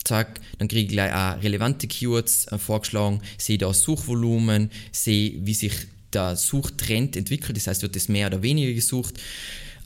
zack, 0.05 0.41
dann 0.59 0.69
kriege 0.69 0.83
ich 0.83 0.89
gleich 0.89 1.13
auch 1.13 1.43
relevante 1.43 1.87
Keywords 1.87 2.47
äh, 2.47 2.59
vorgeschlagen, 2.59 3.21
sehe 3.39 3.59
da 3.59 3.73
Suchvolumen, 3.73 4.71
sehe, 4.93 5.35
wie 5.41 5.55
sich 5.55 5.73
der 6.13 6.37
Suchtrend 6.37 7.17
entwickelt, 7.17 7.57
das 7.57 7.67
heißt, 7.67 7.83
wird 7.83 7.97
es 7.97 8.09
mehr 8.09 8.29
oder 8.29 8.43
weniger 8.43 8.73
gesucht. 8.73 9.15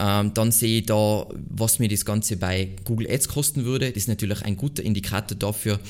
Ähm, 0.01 0.33
dann 0.35 0.53
sehe 0.53 0.81
ich 0.81 0.87
da, 0.87 1.27
was 1.49 1.79
mir 1.79 1.89
das 1.89 2.05
Ganze 2.05 2.37
bei 2.37 2.69
Google 2.85 3.11
Ads 3.11 3.29
kosten 3.29 3.65
würde. 3.65 3.89
Das 3.89 3.97
ist 3.97 4.09
natürlich 4.09 4.43
ein 4.43 4.57
guter 4.57 4.83
Indikator 4.83 5.37
dafür, 5.37 5.81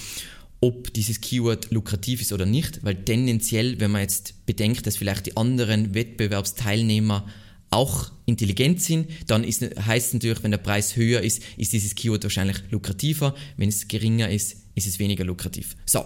ob 0.60 0.92
dieses 0.94 1.20
Keyword 1.20 1.70
lukrativ 1.70 2.20
ist 2.20 2.32
oder 2.32 2.46
nicht, 2.46 2.82
weil 2.84 2.96
tendenziell, 3.04 3.80
wenn 3.80 3.90
man 3.90 4.02
jetzt 4.02 4.46
bedenkt, 4.46 4.86
dass 4.86 4.96
vielleicht 4.96 5.26
die 5.26 5.36
anderen 5.36 5.94
Wettbewerbsteilnehmer 5.94 7.26
auch 7.70 8.10
intelligent 8.26 8.80
sind, 8.80 9.08
dann 9.26 9.44
ist, 9.44 9.62
heißt 9.62 10.08
es 10.08 10.14
natürlich, 10.14 10.42
wenn 10.42 10.50
der 10.50 10.58
Preis 10.58 10.96
höher 10.96 11.20
ist, 11.20 11.42
ist 11.56 11.72
dieses 11.72 11.94
Keyword 11.94 12.24
wahrscheinlich 12.24 12.58
lukrativer. 12.70 13.34
Wenn 13.56 13.68
es 13.68 13.88
geringer 13.88 14.30
ist, 14.30 14.56
ist 14.74 14.86
es 14.86 14.98
weniger 14.98 15.24
lukrativ. 15.24 15.76
So, 15.84 16.04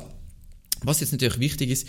was 0.83 1.01
jetzt 1.01 1.13
natürlich 1.13 1.39
wichtig 1.39 1.71
ist, 1.71 1.89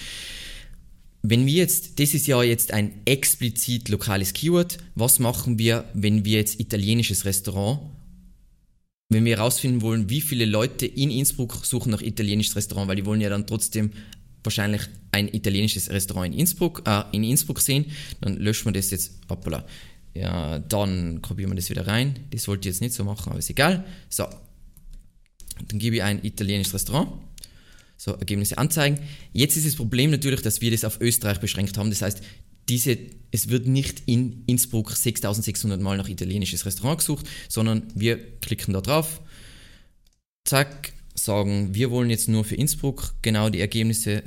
wenn 1.21 1.45
wir 1.45 1.53
jetzt, 1.53 1.99
das 1.99 2.13
ist 2.13 2.27
ja 2.27 2.43
jetzt 2.43 2.73
ein 2.73 2.91
explizit 3.05 3.89
lokales 3.89 4.33
Keyword, 4.33 4.77
was 4.93 5.19
machen 5.19 5.57
wir, 5.57 5.85
wenn 5.93 6.25
wir 6.25 6.37
jetzt 6.37 6.59
italienisches 6.59 7.25
Restaurant 7.25 7.79
wenn 9.13 9.25
wir 9.25 9.37
herausfinden 9.37 9.81
wollen, 9.81 10.09
wie 10.09 10.21
viele 10.21 10.45
Leute 10.45 10.85
in 10.85 11.11
Innsbruck 11.11 11.65
suchen 11.65 11.91
nach 11.91 12.01
italienisches 12.01 12.55
Restaurant, 12.55 12.89
weil 12.89 12.95
die 12.95 13.05
wollen 13.05 13.21
ja 13.21 13.29
dann 13.29 13.47
trotzdem 13.47 13.91
wahrscheinlich 14.43 14.81
ein 15.11 15.27
italienisches 15.27 15.89
Restaurant 15.89 16.33
in 16.33 16.39
Innsbruck, 16.39 16.83
äh, 16.85 17.03
in 17.11 17.23
Innsbruck 17.23 17.61
sehen, 17.61 17.85
dann 18.21 18.37
löschen 18.37 18.65
wir 18.65 18.73
das 18.73 18.91
jetzt, 18.91 19.13
hoppala, 19.29 19.65
ja, 20.13 20.59
dann 20.59 21.21
kopieren 21.21 21.51
wir 21.51 21.55
das 21.55 21.69
wieder 21.69 21.87
rein. 21.87 22.19
Das 22.29 22.47
wollte 22.47 22.67
ich 22.67 22.75
jetzt 22.75 22.81
nicht 22.81 22.93
so 22.93 23.03
machen, 23.03 23.29
aber 23.29 23.39
ist 23.39 23.49
egal. 23.49 23.83
So, 24.09 24.25
dann 25.67 25.79
gebe 25.79 25.95
ich 25.97 26.03
ein 26.03 26.23
italienisches 26.23 26.73
Restaurant. 26.73 27.09
So, 27.97 28.11
Ergebnisse 28.11 28.57
anzeigen. 28.57 28.99
Jetzt 29.31 29.55
ist 29.55 29.65
das 29.65 29.75
Problem 29.75 30.11
natürlich, 30.11 30.41
dass 30.41 30.61
wir 30.61 30.71
das 30.71 30.83
auf 30.83 30.99
Österreich 30.99 31.39
beschränkt 31.39 31.77
haben. 31.77 31.89
Das 31.89 32.01
heißt, 32.01 32.21
diese, 32.69 32.97
es 33.31 33.49
wird 33.49 33.67
nicht 33.67 34.03
in 34.05 34.43
Innsbruck 34.45 34.91
6600 34.91 35.81
Mal 35.81 35.97
nach 35.97 36.09
italienisches 36.09 36.65
Restaurant 36.65 36.99
gesucht, 36.99 37.27
sondern 37.49 37.83
wir 37.95 38.17
klicken 38.39 38.73
da 38.73 38.81
drauf, 38.81 39.21
zack, 40.45 40.93
sagen, 41.23 41.73
wir 41.73 41.91
wollen 41.91 42.09
jetzt 42.09 42.27
nur 42.27 42.43
für 42.43 42.55
Innsbruck 42.55 43.13
genau 43.21 43.49
die 43.49 43.59
Ergebnisse 43.59 44.23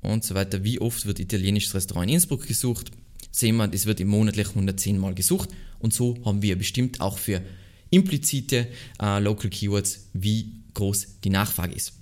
und 0.00 0.24
so 0.24 0.34
weiter. 0.34 0.64
Wie 0.64 0.80
oft 0.80 1.06
wird 1.06 1.20
italienisches 1.20 1.74
Restaurant 1.74 2.08
in 2.08 2.14
Innsbruck 2.14 2.46
gesucht? 2.46 2.90
Sehen 3.30 3.56
wir, 3.56 3.72
es 3.72 3.86
wird 3.86 4.00
im 4.00 4.08
monatlich 4.08 4.48
110 4.48 4.98
Mal 4.98 5.14
gesucht 5.14 5.50
und 5.78 5.94
so 5.94 6.18
haben 6.24 6.42
wir 6.42 6.56
bestimmt 6.56 7.00
auch 7.00 7.18
für 7.18 7.42
implizite 7.90 8.68
äh, 9.00 9.18
Local 9.20 9.50
Keywords, 9.50 10.08
wie 10.12 10.52
groß 10.74 11.20
die 11.24 11.30
Nachfrage 11.30 11.74
ist. 11.74 11.94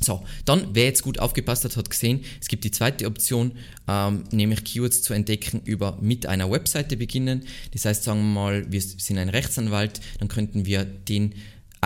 So, 0.00 0.24
dann, 0.44 0.68
wer 0.74 0.84
jetzt 0.84 1.02
gut 1.02 1.18
aufgepasst 1.18 1.64
hat, 1.64 1.76
hat 1.76 1.88
gesehen, 1.88 2.20
es 2.40 2.48
gibt 2.48 2.64
die 2.64 2.70
zweite 2.70 3.06
Option, 3.06 3.52
ähm, 3.88 4.24
nämlich 4.30 4.62
Keywords 4.64 5.02
zu 5.02 5.14
entdecken 5.14 5.62
über 5.64 5.98
mit 6.02 6.26
einer 6.26 6.50
Webseite 6.50 6.96
beginnen. 6.96 7.44
Das 7.72 7.86
heißt, 7.86 8.04
sagen 8.04 8.20
wir 8.20 8.40
mal, 8.40 8.70
wir 8.70 8.80
sind 8.80 9.16
ein 9.18 9.30
Rechtsanwalt, 9.30 10.00
dann 10.18 10.28
könnten 10.28 10.66
wir 10.66 10.84
den 10.84 11.34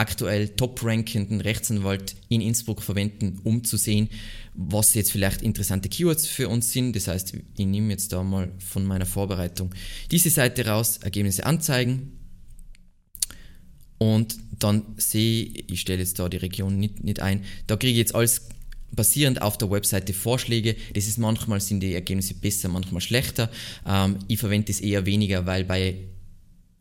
aktuell 0.00 0.49
top-rankenden 0.49 1.40
Rechtsanwalt 1.40 2.16
in 2.28 2.40
Innsbruck 2.40 2.83
verwenden, 2.83 3.38
um 3.45 3.62
zu 3.62 3.76
sehen, 3.76 4.09
was 4.54 4.95
jetzt 4.95 5.12
vielleicht 5.12 5.42
interessante 5.42 5.88
Keywords 5.88 6.26
für 6.26 6.49
uns 6.49 6.73
sind. 6.73 6.97
Das 6.97 7.07
heißt, 7.07 7.35
ich 7.57 7.66
nehme 7.66 7.90
jetzt 7.90 8.12
da 8.12 8.23
mal 8.23 8.50
von 8.59 8.85
meiner 8.85 9.07
Vorbereitung 9.07 9.75
diese 10.11 10.30
Seite 10.30 10.66
raus, 10.66 10.99
Ergebnisse 11.02 11.45
anzeigen, 11.47 12.16
und 14.02 14.38
dann 14.59 14.95
sehe 14.97 15.45
ich, 15.45 15.71
ich 15.71 15.80
stelle 15.83 15.99
jetzt 15.99 16.19
da 16.19 16.30
die 16.30 16.38
Region 16.38 16.78
nicht, 16.78 17.04
nicht 17.04 17.21
ein, 17.21 17.45
da 17.66 17.76
kriege 17.76 17.92
ich 17.92 17.99
jetzt 17.99 18.14
alles 18.14 18.49
basierend 18.92 19.42
auf 19.42 19.59
der 19.59 19.71
Webseite 19.71 20.14
Vorschläge. 20.14 20.75
Das 20.95 21.07
ist 21.07 21.19
manchmal 21.19 21.61
sind 21.61 21.80
die 21.80 21.92
Ergebnisse 21.92 22.33
besser, 22.35 22.71
manchmal 22.71 23.02
schlechter. 23.02 23.50
Ähm, 23.87 24.19
ich 24.26 24.38
verwende 24.38 24.69
das 24.69 24.80
eher 24.80 25.04
weniger, 25.04 25.45
weil 25.45 25.64
bei 25.64 25.97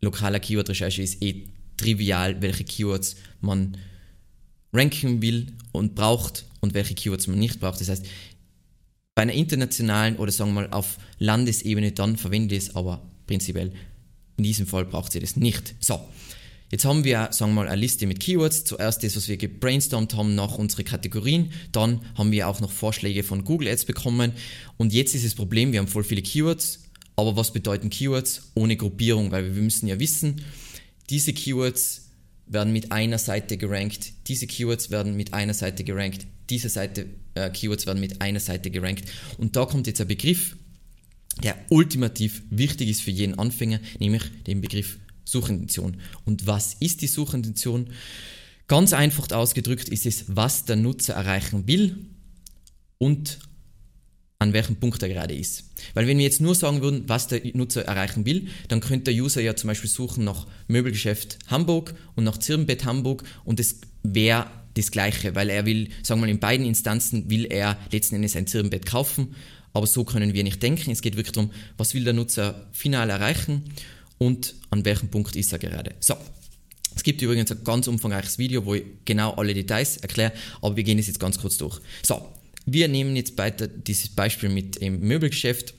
lokaler 0.00 0.40
Keyword-Recherche 0.40 1.02
ist 1.02 1.22
eh 1.22 1.44
trivial, 1.80 2.40
welche 2.42 2.64
Keywords 2.64 3.16
man 3.40 3.76
ranken 4.72 5.22
will 5.22 5.46
und 5.72 5.94
braucht 5.94 6.44
und 6.60 6.74
welche 6.74 6.94
Keywords 6.94 7.26
man 7.26 7.38
nicht 7.38 7.60
braucht. 7.60 7.80
Das 7.80 7.88
heißt, 7.88 8.06
bei 9.14 9.22
einer 9.22 9.32
internationalen 9.32 10.16
oder 10.16 10.30
sagen 10.30 10.54
wir 10.54 10.62
mal 10.62 10.70
auf 10.70 10.98
Landesebene 11.18 11.92
dann 11.92 12.16
verwende 12.16 12.54
ich 12.54 12.64
es, 12.64 12.76
aber 12.76 13.02
prinzipiell 13.26 13.72
in 14.36 14.44
diesem 14.44 14.66
Fall 14.66 14.84
braucht 14.84 15.12
sie 15.12 15.20
das 15.20 15.36
nicht. 15.36 15.74
So, 15.80 16.00
Jetzt 16.70 16.84
haben 16.84 17.02
wir, 17.02 17.30
sagen 17.32 17.50
wir 17.50 17.64
mal, 17.64 17.68
eine 17.68 17.80
Liste 17.80 18.06
mit 18.06 18.20
Keywords. 18.20 18.62
Zuerst 18.62 19.02
das, 19.02 19.16
was 19.16 19.26
wir 19.26 19.36
gebrainstormt 19.36 20.14
haben 20.14 20.36
nach 20.36 20.56
unseren 20.56 20.84
Kategorien. 20.84 21.50
Dann 21.72 22.00
haben 22.14 22.30
wir 22.30 22.46
auch 22.46 22.60
noch 22.60 22.70
Vorschläge 22.70 23.24
von 23.24 23.42
Google 23.42 23.66
Ads 23.66 23.86
bekommen. 23.86 24.32
Und 24.76 24.92
jetzt 24.92 25.16
ist 25.16 25.24
das 25.26 25.34
Problem, 25.34 25.72
wir 25.72 25.80
haben 25.80 25.88
voll 25.88 26.04
viele 26.04 26.22
Keywords. 26.22 26.84
Aber 27.16 27.34
was 27.34 27.52
bedeuten 27.52 27.90
Keywords 27.90 28.52
ohne 28.54 28.76
Gruppierung? 28.76 29.32
Weil 29.32 29.52
wir 29.52 29.62
müssen 29.62 29.88
ja 29.88 29.98
wissen, 29.98 30.42
diese 31.10 31.32
Keywords 31.32 32.10
werden 32.46 32.72
mit 32.72 32.90
einer 32.92 33.18
Seite 33.18 33.56
gerankt, 33.56 34.12
diese 34.26 34.46
Keywords 34.46 34.90
werden 34.90 35.16
mit 35.16 35.34
einer 35.34 35.54
Seite 35.54 35.84
gerankt, 35.84 36.26
diese 36.48 36.68
Seite, 36.68 37.06
äh, 37.34 37.50
Keywords 37.50 37.86
werden 37.86 38.00
mit 38.00 38.20
einer 38.20 38.40
Seite 38.40 38.70
gerankt. 38.70 39.08
Und 39.38 39.56
da 39.56 39.66
kommt 39.66 39.86
jetzt 39.86 40.00
ein 40.00 40.08
Begriff, 40.08 40.56
der 41.44 41.56
ultimativ 41.68 42.42
wichtig 42.50 42.88
ist 42.88 43.02
für 43.02 43.12
jeden 43.12 43.38
Anfänger, 43.38 43.80
nämlich 43.98 44.22
den 44.46 44.60
Begriff 44.60 44.98
Suchintention. 45.24 45.96
Und 46.24 46.46
was 46.46 46.74
ist 46.80 47.02
die 47.02 47.06
Suchintention? 47.06 47.90
Ganz 48.66 48.92
einfach 48.92 49.30
ausgedrückt 49.30 49.88
ist 49.88 50.06
es, 50.06 50.24
was 50.28 50.64
der 50.64 50.76
Nutzer 50.76 51.14
erreichen 51.14 51.66
will 51.66 52.06
und 52.98 53.38
an 54.40 54.52
welchem 54.52 54.76
Punkt 54.76 55.00
er 55.02 55.08
gerade 55.08 55.34
ist. 55.34 55.64
Weil 55.94 56.08
wenn 56.08 56.18
wir 56.18 56.24
jetzt 56.24 56.40
nur 56.40 56.56
sagen 56.56 56.82
würden, 56.82 57.04
was 57.06 57.28
der 57.28 57.42
Nutzer 57.54 57.84
erreichen 57.84 58.26
will, 58.26 58.48
dann 58.66 58.80
könnte 58.80 59.12
der 59.12 59.22
User 59.22 59.40
ja 59.40 59.54
zum 59.54 59.68
Beispiel 59.68 59.88
suchen 59.88 60.24
nach 60.24 60.48
Möbelgeschäft 60.66 61.38
Hamburg 61.46 61.94
und 62.16 62.24
nach 62.24 62.38
Zirbenbett 62.38 62.84
Hamburg 62.84 63.22
und 63.44 63.60
das 63.60 63.76
wäre 64.02 64.46
das 64.74 64.90
Gleiche, 64.90 65.34
weil 65.34 65.50
er 65.50 65.66
will, 65.66 65.90
sagen 66.02 66.20
wir 66.20 66.26
mal, 66.26 66.30
in 66.30 66.40
beiden 66.40 66.66
Instanzen 66.66 67.30
will 67.30 67.44
er 67.44 67.76
letzten 67.92 68.16
Endes 68.16 68.34
ein 68.34 68.46
Zirbenbett 68.46 68.86
kaufen 68.86 69.34
aber 69.72 69.86
so 69.86 70.04
können 70.04 70.34
wir 70.34 70.44
nicht 70.44 70.62
denken. 70.62 70.90
Es 70.90 71.02
geht 71.02 71.16
wirklich 71.16 71.32
darum, 71.32 71.50
was 71.76 71.94
will 71.94 72.04
der 72.04 72.12
Nutzer 72.12 72.68
final 72.72 73.10
erreichen 73.10 73.64
und 74.18 74.54
an 74.70 74.84
welchem 74.84 75.10
Punkt 75.10 75.36
ist 75.36 75.52
er 75.52 75.58
gerade. 75.58 75.94
So, 76.00 76.16
es 76.94 77.02
gibt 77.02 77.22
übrigens 77.22 77.50
ein 77.50 77.64
ganz 77.64 77.86
umfangreiches 77.88 78.38
Video, 78.38 78.64
wo 78.66 78.74
ich 78.74 78.84
genau 79.04 79.34
alle 79.34 79.54
Details 79.54 79.98
erkläre, 79.98 80.32
aber 80.60 80.76
wir 80.76 80.84
gehen 80.84 80.98
es 80.98 81.06
jetzt 81.06 81.20
ganz 81.20 81.38
kurz 81.38 81.56
durch. 81.56 81.80
So, 82.02 82.26
wir 82.66 82.88
nehmen 82.88 83.16
jetzt 83.16 83.36
weiter 83.38 83.68
dieses 83.68 84.08
Beispiel 84.08 84.48
mit 84.48 84.80
dem 84.80 85.00
Möbelgeschäft. 85.00 85.74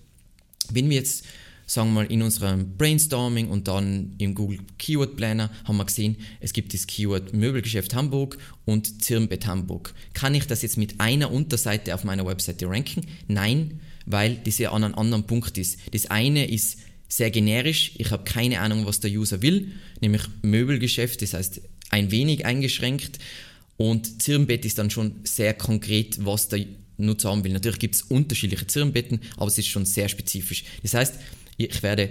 Wenn 0.72 0.90
wir 0.90 0.98
jetzt, 0.98 1.26
sagen 1.66 1.90
wir 1.90 2.04
mal, 2.04 2.12
in 2.12 2.22
unserem 2.22 2.78
Brainstorming 2.78 3.50
und 3.50 3.68
dann 3.68 4.16
im 4.18 4.36
Google 4.36 4.60
Keyword 4.78 5.16
Planner 5.16 5.50
haben 5.66 5.78
wir 5.78 5.86
gesehen, 5.86 6.18
es 6.40 6.54
gibt 6.54 6.74
das 6.74 6.88
Keyword 6.88 7.34
Möbelgeschäft 7.34 7.94
Hamburg 7.94 8.38
und 8.66 9.04
Zirnbett 9.04 9.46
Hamburg. 9.46 9.94
Kann 10.14 10.36
ich 10.36 10.48
das 10.48 10.62
jetzt 10.62 10.78
mit 10.78 11.00
einer 11.00 11.32
Unterseite 11.32 11.94
auf 11.96 12.04
meiner 12.04 12.26
Webseite 12.26 12.68
ranken? 12.68 13.06
Nein, 13.28 13.80
weil 14.06 14.36
das 14.44 14.58
ja 14.58 14.72
an 14.72 14.84
einem 14.84 14.96
anderen 14.96 15.28
Punkt 15.28 15.58
ist. 15.58 15.80
Das 15.92 16.08
eine 16.08 16.50
ist 16.50 16.80
sehr 17.08 17.30
generisch. 17.30 17.92
Ich 17.98 18.12
habe 18.12 18.24
keine 18.24 18.60
Ahnung, 18.62 18.86
was 18.86 19.02
der 19.02 19.12
User 19.12 19.42
will, 19.42 19.72
nämlich 20.00 20.24
Möbelgeschäft, 20.42 21.22
das 21.22 21.34
heißt 21.34 21.62
ein 21.90 22.10
wenig 22.10 22.46
eingeschränkt. 22.46 23.20
Und 23.78 24.22
Zirnbett 24.22 24.66
ist 24.66 24.78
dann 24.78 24.90
schon 24.90 25.22
sehr 25.24 25.54
konkret, 25.54 26.24
was 26.24 26.50
der 26.50 26.66
Nutzer 26.98 27.30
haben 27.32 27.44
will. 27.44 27.54
Natürlich 27.54 27.80
gibt 27.80 27.96
es 27.96 28.04
unterschiedliche 28.04 28.68
Zirnbetten, 28.68 29.22
aber 29.38 29.48
es 29.48 29.58
ist 29.58 29.68
schon 29.68 29.86
sehr 29.86 30.08
spezifisch. 30.08 30.66
Das 30.84 30.94
heißt, 30.94 31.16
ich 31.58 31.84
werde 31.84 32.10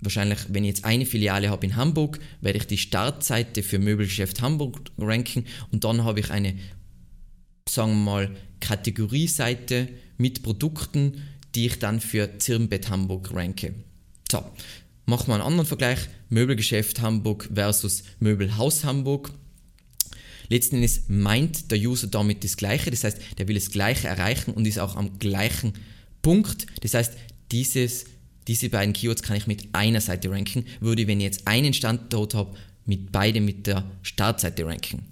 wahrscheinlich, 0.00 0.38
wenn 0.48 0.64
ich 0.64 0.68
jetzt 0.68 0.84
eine 0.84 1.06
Filiale 1.06 1.50
habe 1.50 1.66
in 1.66 1.76
Hamburg, 1.76 2.20
werde 2.40 2.58
ich 2.58 2.66
die 2.66 2.78
Startseite 2.78 3.62
für 3.62 3.78
Möbelgeschäft 3.78 4.40
Hamburg 4.40 4.80
ranken 4.96 5.44
und 5.72 5.84
dann 5.84 6.04
habe 6.04 6.20
ich 6.20 6.30
eine, 6.30 6.54
sagen 7.68 7.92
wir 7.92 8.10
mal, 8.10 8.36
Kategorieseite 8.60 9.88
mit 10.16 10.42
Produkten, 10.42 11.22
die 11.54 11.66
ich 11.66 11.78
dann 11.78 12.00
für 12.00 12.38
Zirnbett 12.38 12.90
Hamburg 12.90 13.32
ranke. 13.32 13.74
So, 14.30 14.44
machen 15.06 15.28
wir 15.28 15.34
einen 15.34 15.42
anderen 15.42 15.66
Vergleich. 15.66 16.00
Möbelgeschäft 16.28 17.00
Hamburg 17.00 17.48
versus 17.52 18.04
Möbelhaus 18.20 18.84
Hamburg. 18.84 19.32
Letzten 20.48 20.76
Endes 20.76 21.02
meint 21.08 21.70
der 21.70 21.78
User 21.78 22.06
damit 22.06 22.42
das 22.44 22.56
Gleiche, 22.56 22.90
das 22.90 23.04
heißt, 23.04 23.18
der 23.38 23.48
will 23.48 23.54
das 23.54 23.70
Gleiche 23.70 24.08
erreichen 24.08 24.52
und 24.52 24.66
ist 24.66 24.78
auch 24.78 24.96
am 24.96 25.18
gleichen 25.18 25.74
Punkt. 26.22 26.66
Das 26.80 26.94
heißt, 26.94 27.12
dieses, 27.52 28.06
diese 28.46 28.70
beiden 28.70 28.92
Keywords 28.94 29.22
kann 29.22 29.36
ich 29.36 29.46
mit 29.46 29.68
einer 29.72 30.00
Seite 30.00 30.30
ranken, 30.30 30.64
würde, 30.80 31.06
wenn 31.06 31.20
ich 31.20 31.24
jetzt 31.24 31.46
einen 31.46 31.74
Standort 31.74 32.34
habe, 32.34 32.56
mit 32.86 33.12
beide 33.12 33.40
mit 33.40 33.66
der 33.66 33.84
Startseite 34.02 34.64
ranken. 34.64 35.04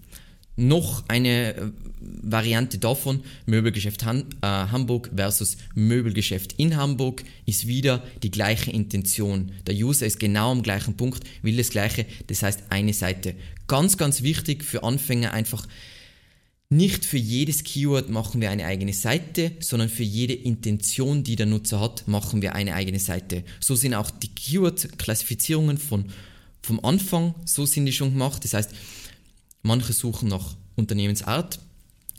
Noch 0.56 1.04
eine 1.08 1.54
äh, 1.54 1.62
Variante 2.00 2.78
davon, 2.78 3.22
Möbelgeschäft 3.44 4.04
Han 4.04 4.24
äh, 4.40 4.46
Hamburg 4.46 5.10
versus 5.14 5.58
Möbelgeschäft 5.74 6.54
in 6.56 6.76
Hamburg, 6.76 7.24
ist 7.44 7.66
wieder 7.66 8.02
die 8.22 8.30
gleiche 8.30 8.70
Intention. 8.70 9.52
Der 9.66 9.74
User 9.74 10.06
ist 10.06 10.18
genau 10.18 10.52
am 10.52 10.62
gleichen 10.62 10.96
Punkt, 10.96 11.24
will 11.42 11.56
das 11.56 11.70
gleiche, 11.70 12.06
das 12.28 12.42
heißt 12.42 12.64
eine 12.70 12.94
Seite. 12.94 13.34
Ganz, 13.66 13.98
ganz 13.98 14.22
wichtig 14.22 14.64
für 14.64 14.82
Anfänger 14.82 15.32
einfach, 15.32 15.66
nicht 16.68 17.04
für 17.04 17.18
jedes 17.18 17.62
Keyword 17.62 18.08
machen 18.08 18.40
wir 18.40 18.50
eine 18.50 18.64
eigene 18.64 18.92
Seite, 18.92 19.52
sondern 19.60 19.88
für 19.88 20.02
jede 20.02 20.34
Intention, 20.34 21.22
die 21.22 21.36
der 21.36 21.46
Nutzer 21.46 21.80
hat, 21.80 22.08
machen 22.08 22.42
wir 22.42 22.56
eine 22.56 22.74
eigene 22.74 22.98
Seite. 22.98 23.44
So 23.60 23.76
sind 23.76 23.94
auch 23.94 24.10
die 24.10 24.34
Keyword-Klassifizierungen 24.34 25.78
vom 25.78 26.04
Anfang, 26.82 27.34
so 27.44 27.66
sind 27.66 27.86
die 27.86 27.92
schon 27.92 28.14
gemacht. 28.14 28.42
Das 28.42 28.54
heißt, 28.54 28.72
Manche 29.62 29.92
suchen 29.92 30.28
nach 30.28 30.56
Unternehmensart, 30.76 31.58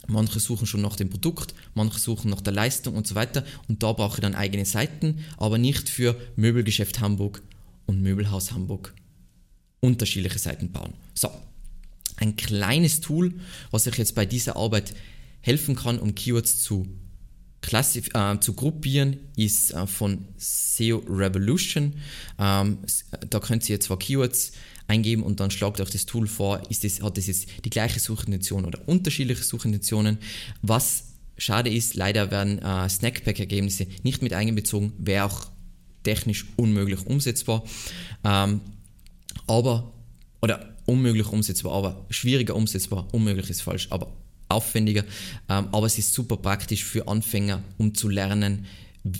manche 0.07 0.39
suchen 0.39 0.67
schon 0.67 0.81
nach 0.81 0.95
dem 0.95 1.09
Produkt, 1.09 1.53
manche 1.73 1.99
suchen 1.99 2.29
nach 2.29 2.41
der 2.41 2.53
Leistung 2.53 2.95
und 2.95 3.07
so 3.07 3.15
weiter. 3.15 3.43
Und 3.67 3.83
da 3.83 3.93
brauche 3.93 4.17
ich 4.17 4.21
dann 4.21 4.35
eigene 4.35 4.65
Seiten, 4.65 5.19
aber 5.37 5.57
nicht 5.57 5.89
für 5.89 6.19
Möbelgeschäft 6.35 6.99
Hamburg 6.99 7.41
und 7.85 8.01
Möbelhaus 8.01 8.51
Hamburg. 8.51 8.93
Unterschiedliche 9.79 10.39
Seiten 10.39 10.71
bauen. 10.71 10.93
So, 11.13 11.29
ein 12.17 12.35
kleines 12.35 12.99
Tool, 12.99 13.33
was 13.71 13.87
euch 13.87 13.97
jetzt 13.97 14.15
bei 14.15 14.25
dieser 14.25 14.55
Arbeit 14.55 14.93
helfen 15.41 15.75
kann, 15.75 15.99
um 15.99 16.15
Keywords 16.15 16.61
zu, 16.63 16.87
klassif 17.61 18.09
äh, 18.13 18.39
zu 18.39 18.53
gruppieren, 18.53 19.17
ist 19.35 19.71
äh, 19.71 19.87
von 19.87 20.25
SEO 20.37 21.03
Revolution. 21.07 21.93
Ähm, 22.39 22.79
da 23.29 23.39
könnt 23.39 23.69
ihr 23.69 23.79
zwar 23.79 23.99
Keywords 23.99 24.51
eingeben 24.87 25.23
und 25.23 25.39
dann 25.39 25.51
schlagt 25.51 25.79
euch 25.81 25.89
das 25.89 26.05
Tool 26.05 26.27
vor, 26.27 26.61
ist 26.69 26.83
das, 26.83 27.01
hat 27.01 27.17
das 27.17 27.27
jetzt 27.27 27.47
die 27.65 27.69
gleiche 27.69 27.99
Suchintention 27.99 28.65
oder 28.65 28.79
unterschiedliche 28.87 29.43
Suchintentionen. 29.43 30.17
Was 30.61 31.03
schade 31.37 31.69
ist, 31.69 31.95
leider 31.95 32.31
werden 32.31 32.59
äh, 32.59 32.89
Snackpack-Ergebnisse 32.89 33.87
nicht 34.03 34.21
mit 34.21 34.33
eingezogen, 34.33 34.93
wäre 34.97 35.25
auch 35.25 35.47
technisch 36.03 36.45
unmöglich 36.55 37.05
umsetzbar. 37.05 37.63
Ähm, 38.23 38.61
aber, 39.45 39.91
oder 40.41 40.75
unmöglich 40.85 41.27
umsetzbar, 41.27 41.73
aber 41.73 42.05
schwieriger 42.09 42.55
umsetzbar, 42.55 43.07
unmöglich 43.11 43.49
ist 43.49 43.61
falsch, 43.61 43.87
aber 43.89 44.11
aufwendiger. 44.49 45.03
Ähm, 45.49 45.67
aber 45.71 45.85
es 45.85 45.97
ist 45.97 46.13
super 46.13 46.37
praktisch 46.37 46.83
für 46.83 47.07
Anfänger, 47.07 47.61
um 47.77 47.93
zu 47.93 48.07
lernen, 48.09 48.65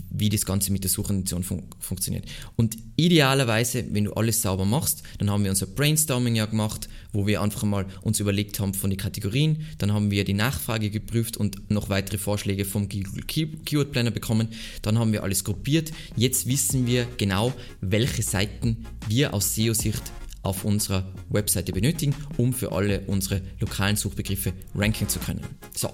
wie 0.10 0.30
das 0.30 0.46
Ganze 0.46 0.72
mit 0.72 0.84
der 0.84 0.90
Suchintention 0.90 1.44
fun 1.44 1.64
funktioniert. 1.80 2.26
Und 2.56 2.78
idealerweise, 2.96 3.86
wenn 3.92 4.06
du 4.06 4.14
alles 4.14 4.42
sauber 4.42 4.66
machst, 4.66 5.04
dann 5.20 5.30
haben 5.30 5.44
wir 5.44 5.52
unser 5.52 5.68
Brainstorming 5.68 6.36
ja 6.36 6.46
gemacht, 6.46 6.90
wo 7.14 7.28
wir 7.28 7.42
einfach 7.42 7.64
mal 7.64 7.86
uns 8.02 8.20
überlegt 8.20 8.60
haben 8.60 8.74
von 8.74 8.90
den 8.90 8.98
Kategorien, 8.98 9.66
dann 9.78 9.94
haben 9.94 10.12
wir 10.12 10.24
die 10.24 10.34
Nachfrage 10.34 10.90
geprüft 10.90 11.38
und 11.38 11.70
noch 11.70 11.90
weitere 11.90 12.18
Vorschläge 12.18 12.66
vom 12.66 12.90
Google 12.90 13.24
Keyword 13.24 13.92
Planner 13.92 14.12
bekommen, 14.12 14.50
dann 14.82 15.00
haben 15.00 15.14
wir 15.14 15.24
alles 15.24 15.44
gruppiert. 15.44 15.92
Jetzt 16.16 16.48
wissen 16.48 16.88
wir 16.88 17.08
genau, 17.18 17.54
welche 17.82 18.24
Seiten 18.24 18.86
wir 19.08 19.34
aus 19.34 19.56
SEO-Sicht 19.56 20.04
auf 20.44 20.64
unserer 20.64 21.12
Webseite 21.30 21.74
benötigen, 21.74 22.16
um 22.38 22.54
für 22.54 22.72
alle 22.72 23.02
unsere 23.08 23.42
lokalen 23.60 23.98
Suchbegriffe 23.98 24.54
ranken 24.76 25.10
zu 25.10 25.20
können. 25.20 25.42
So, 25.76 25.92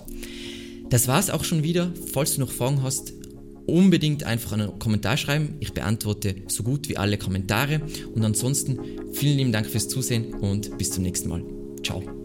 das 0.89 1.07
war 1.07 1.19
es 1.19 1.29
auch 1.29 1.43
schon 1.43 1.63
wieder. 1.63 1.91
Falls 2.13 2.35
du 2.35 2.41
noch 2.41 2.51
Fragen 2.51 2.83
hast, 2.83 3.13
unbedingt 3.65 4.23
einfach 4.23 4.53
einen 4.53 4.77
Kommentar 4.79 5.17
schreiben. 5.17 5.55
Ich 5.59 5.73
beantworte 5.73 6.35
so 6.47 6.63
gut 6.63 6.89
wie 6.89 6.97
alle 6.97 7.17
Kommentare. 7.17 7.81
Und 8.13 8.23
ansonsten 8.23 8.79
vielen 9.13 9.37
lieben 9.37 9.51
Dank 9.51 9.67
fürs 9.67 9.87
Zusehen 9.87 10.33
und 10.35 10.77
bis 10.77 10.91
zum 10.91 11.03
nächsten 11.03 11.29
Mal. 11.29 11.43
Ciao. 11.83 12.22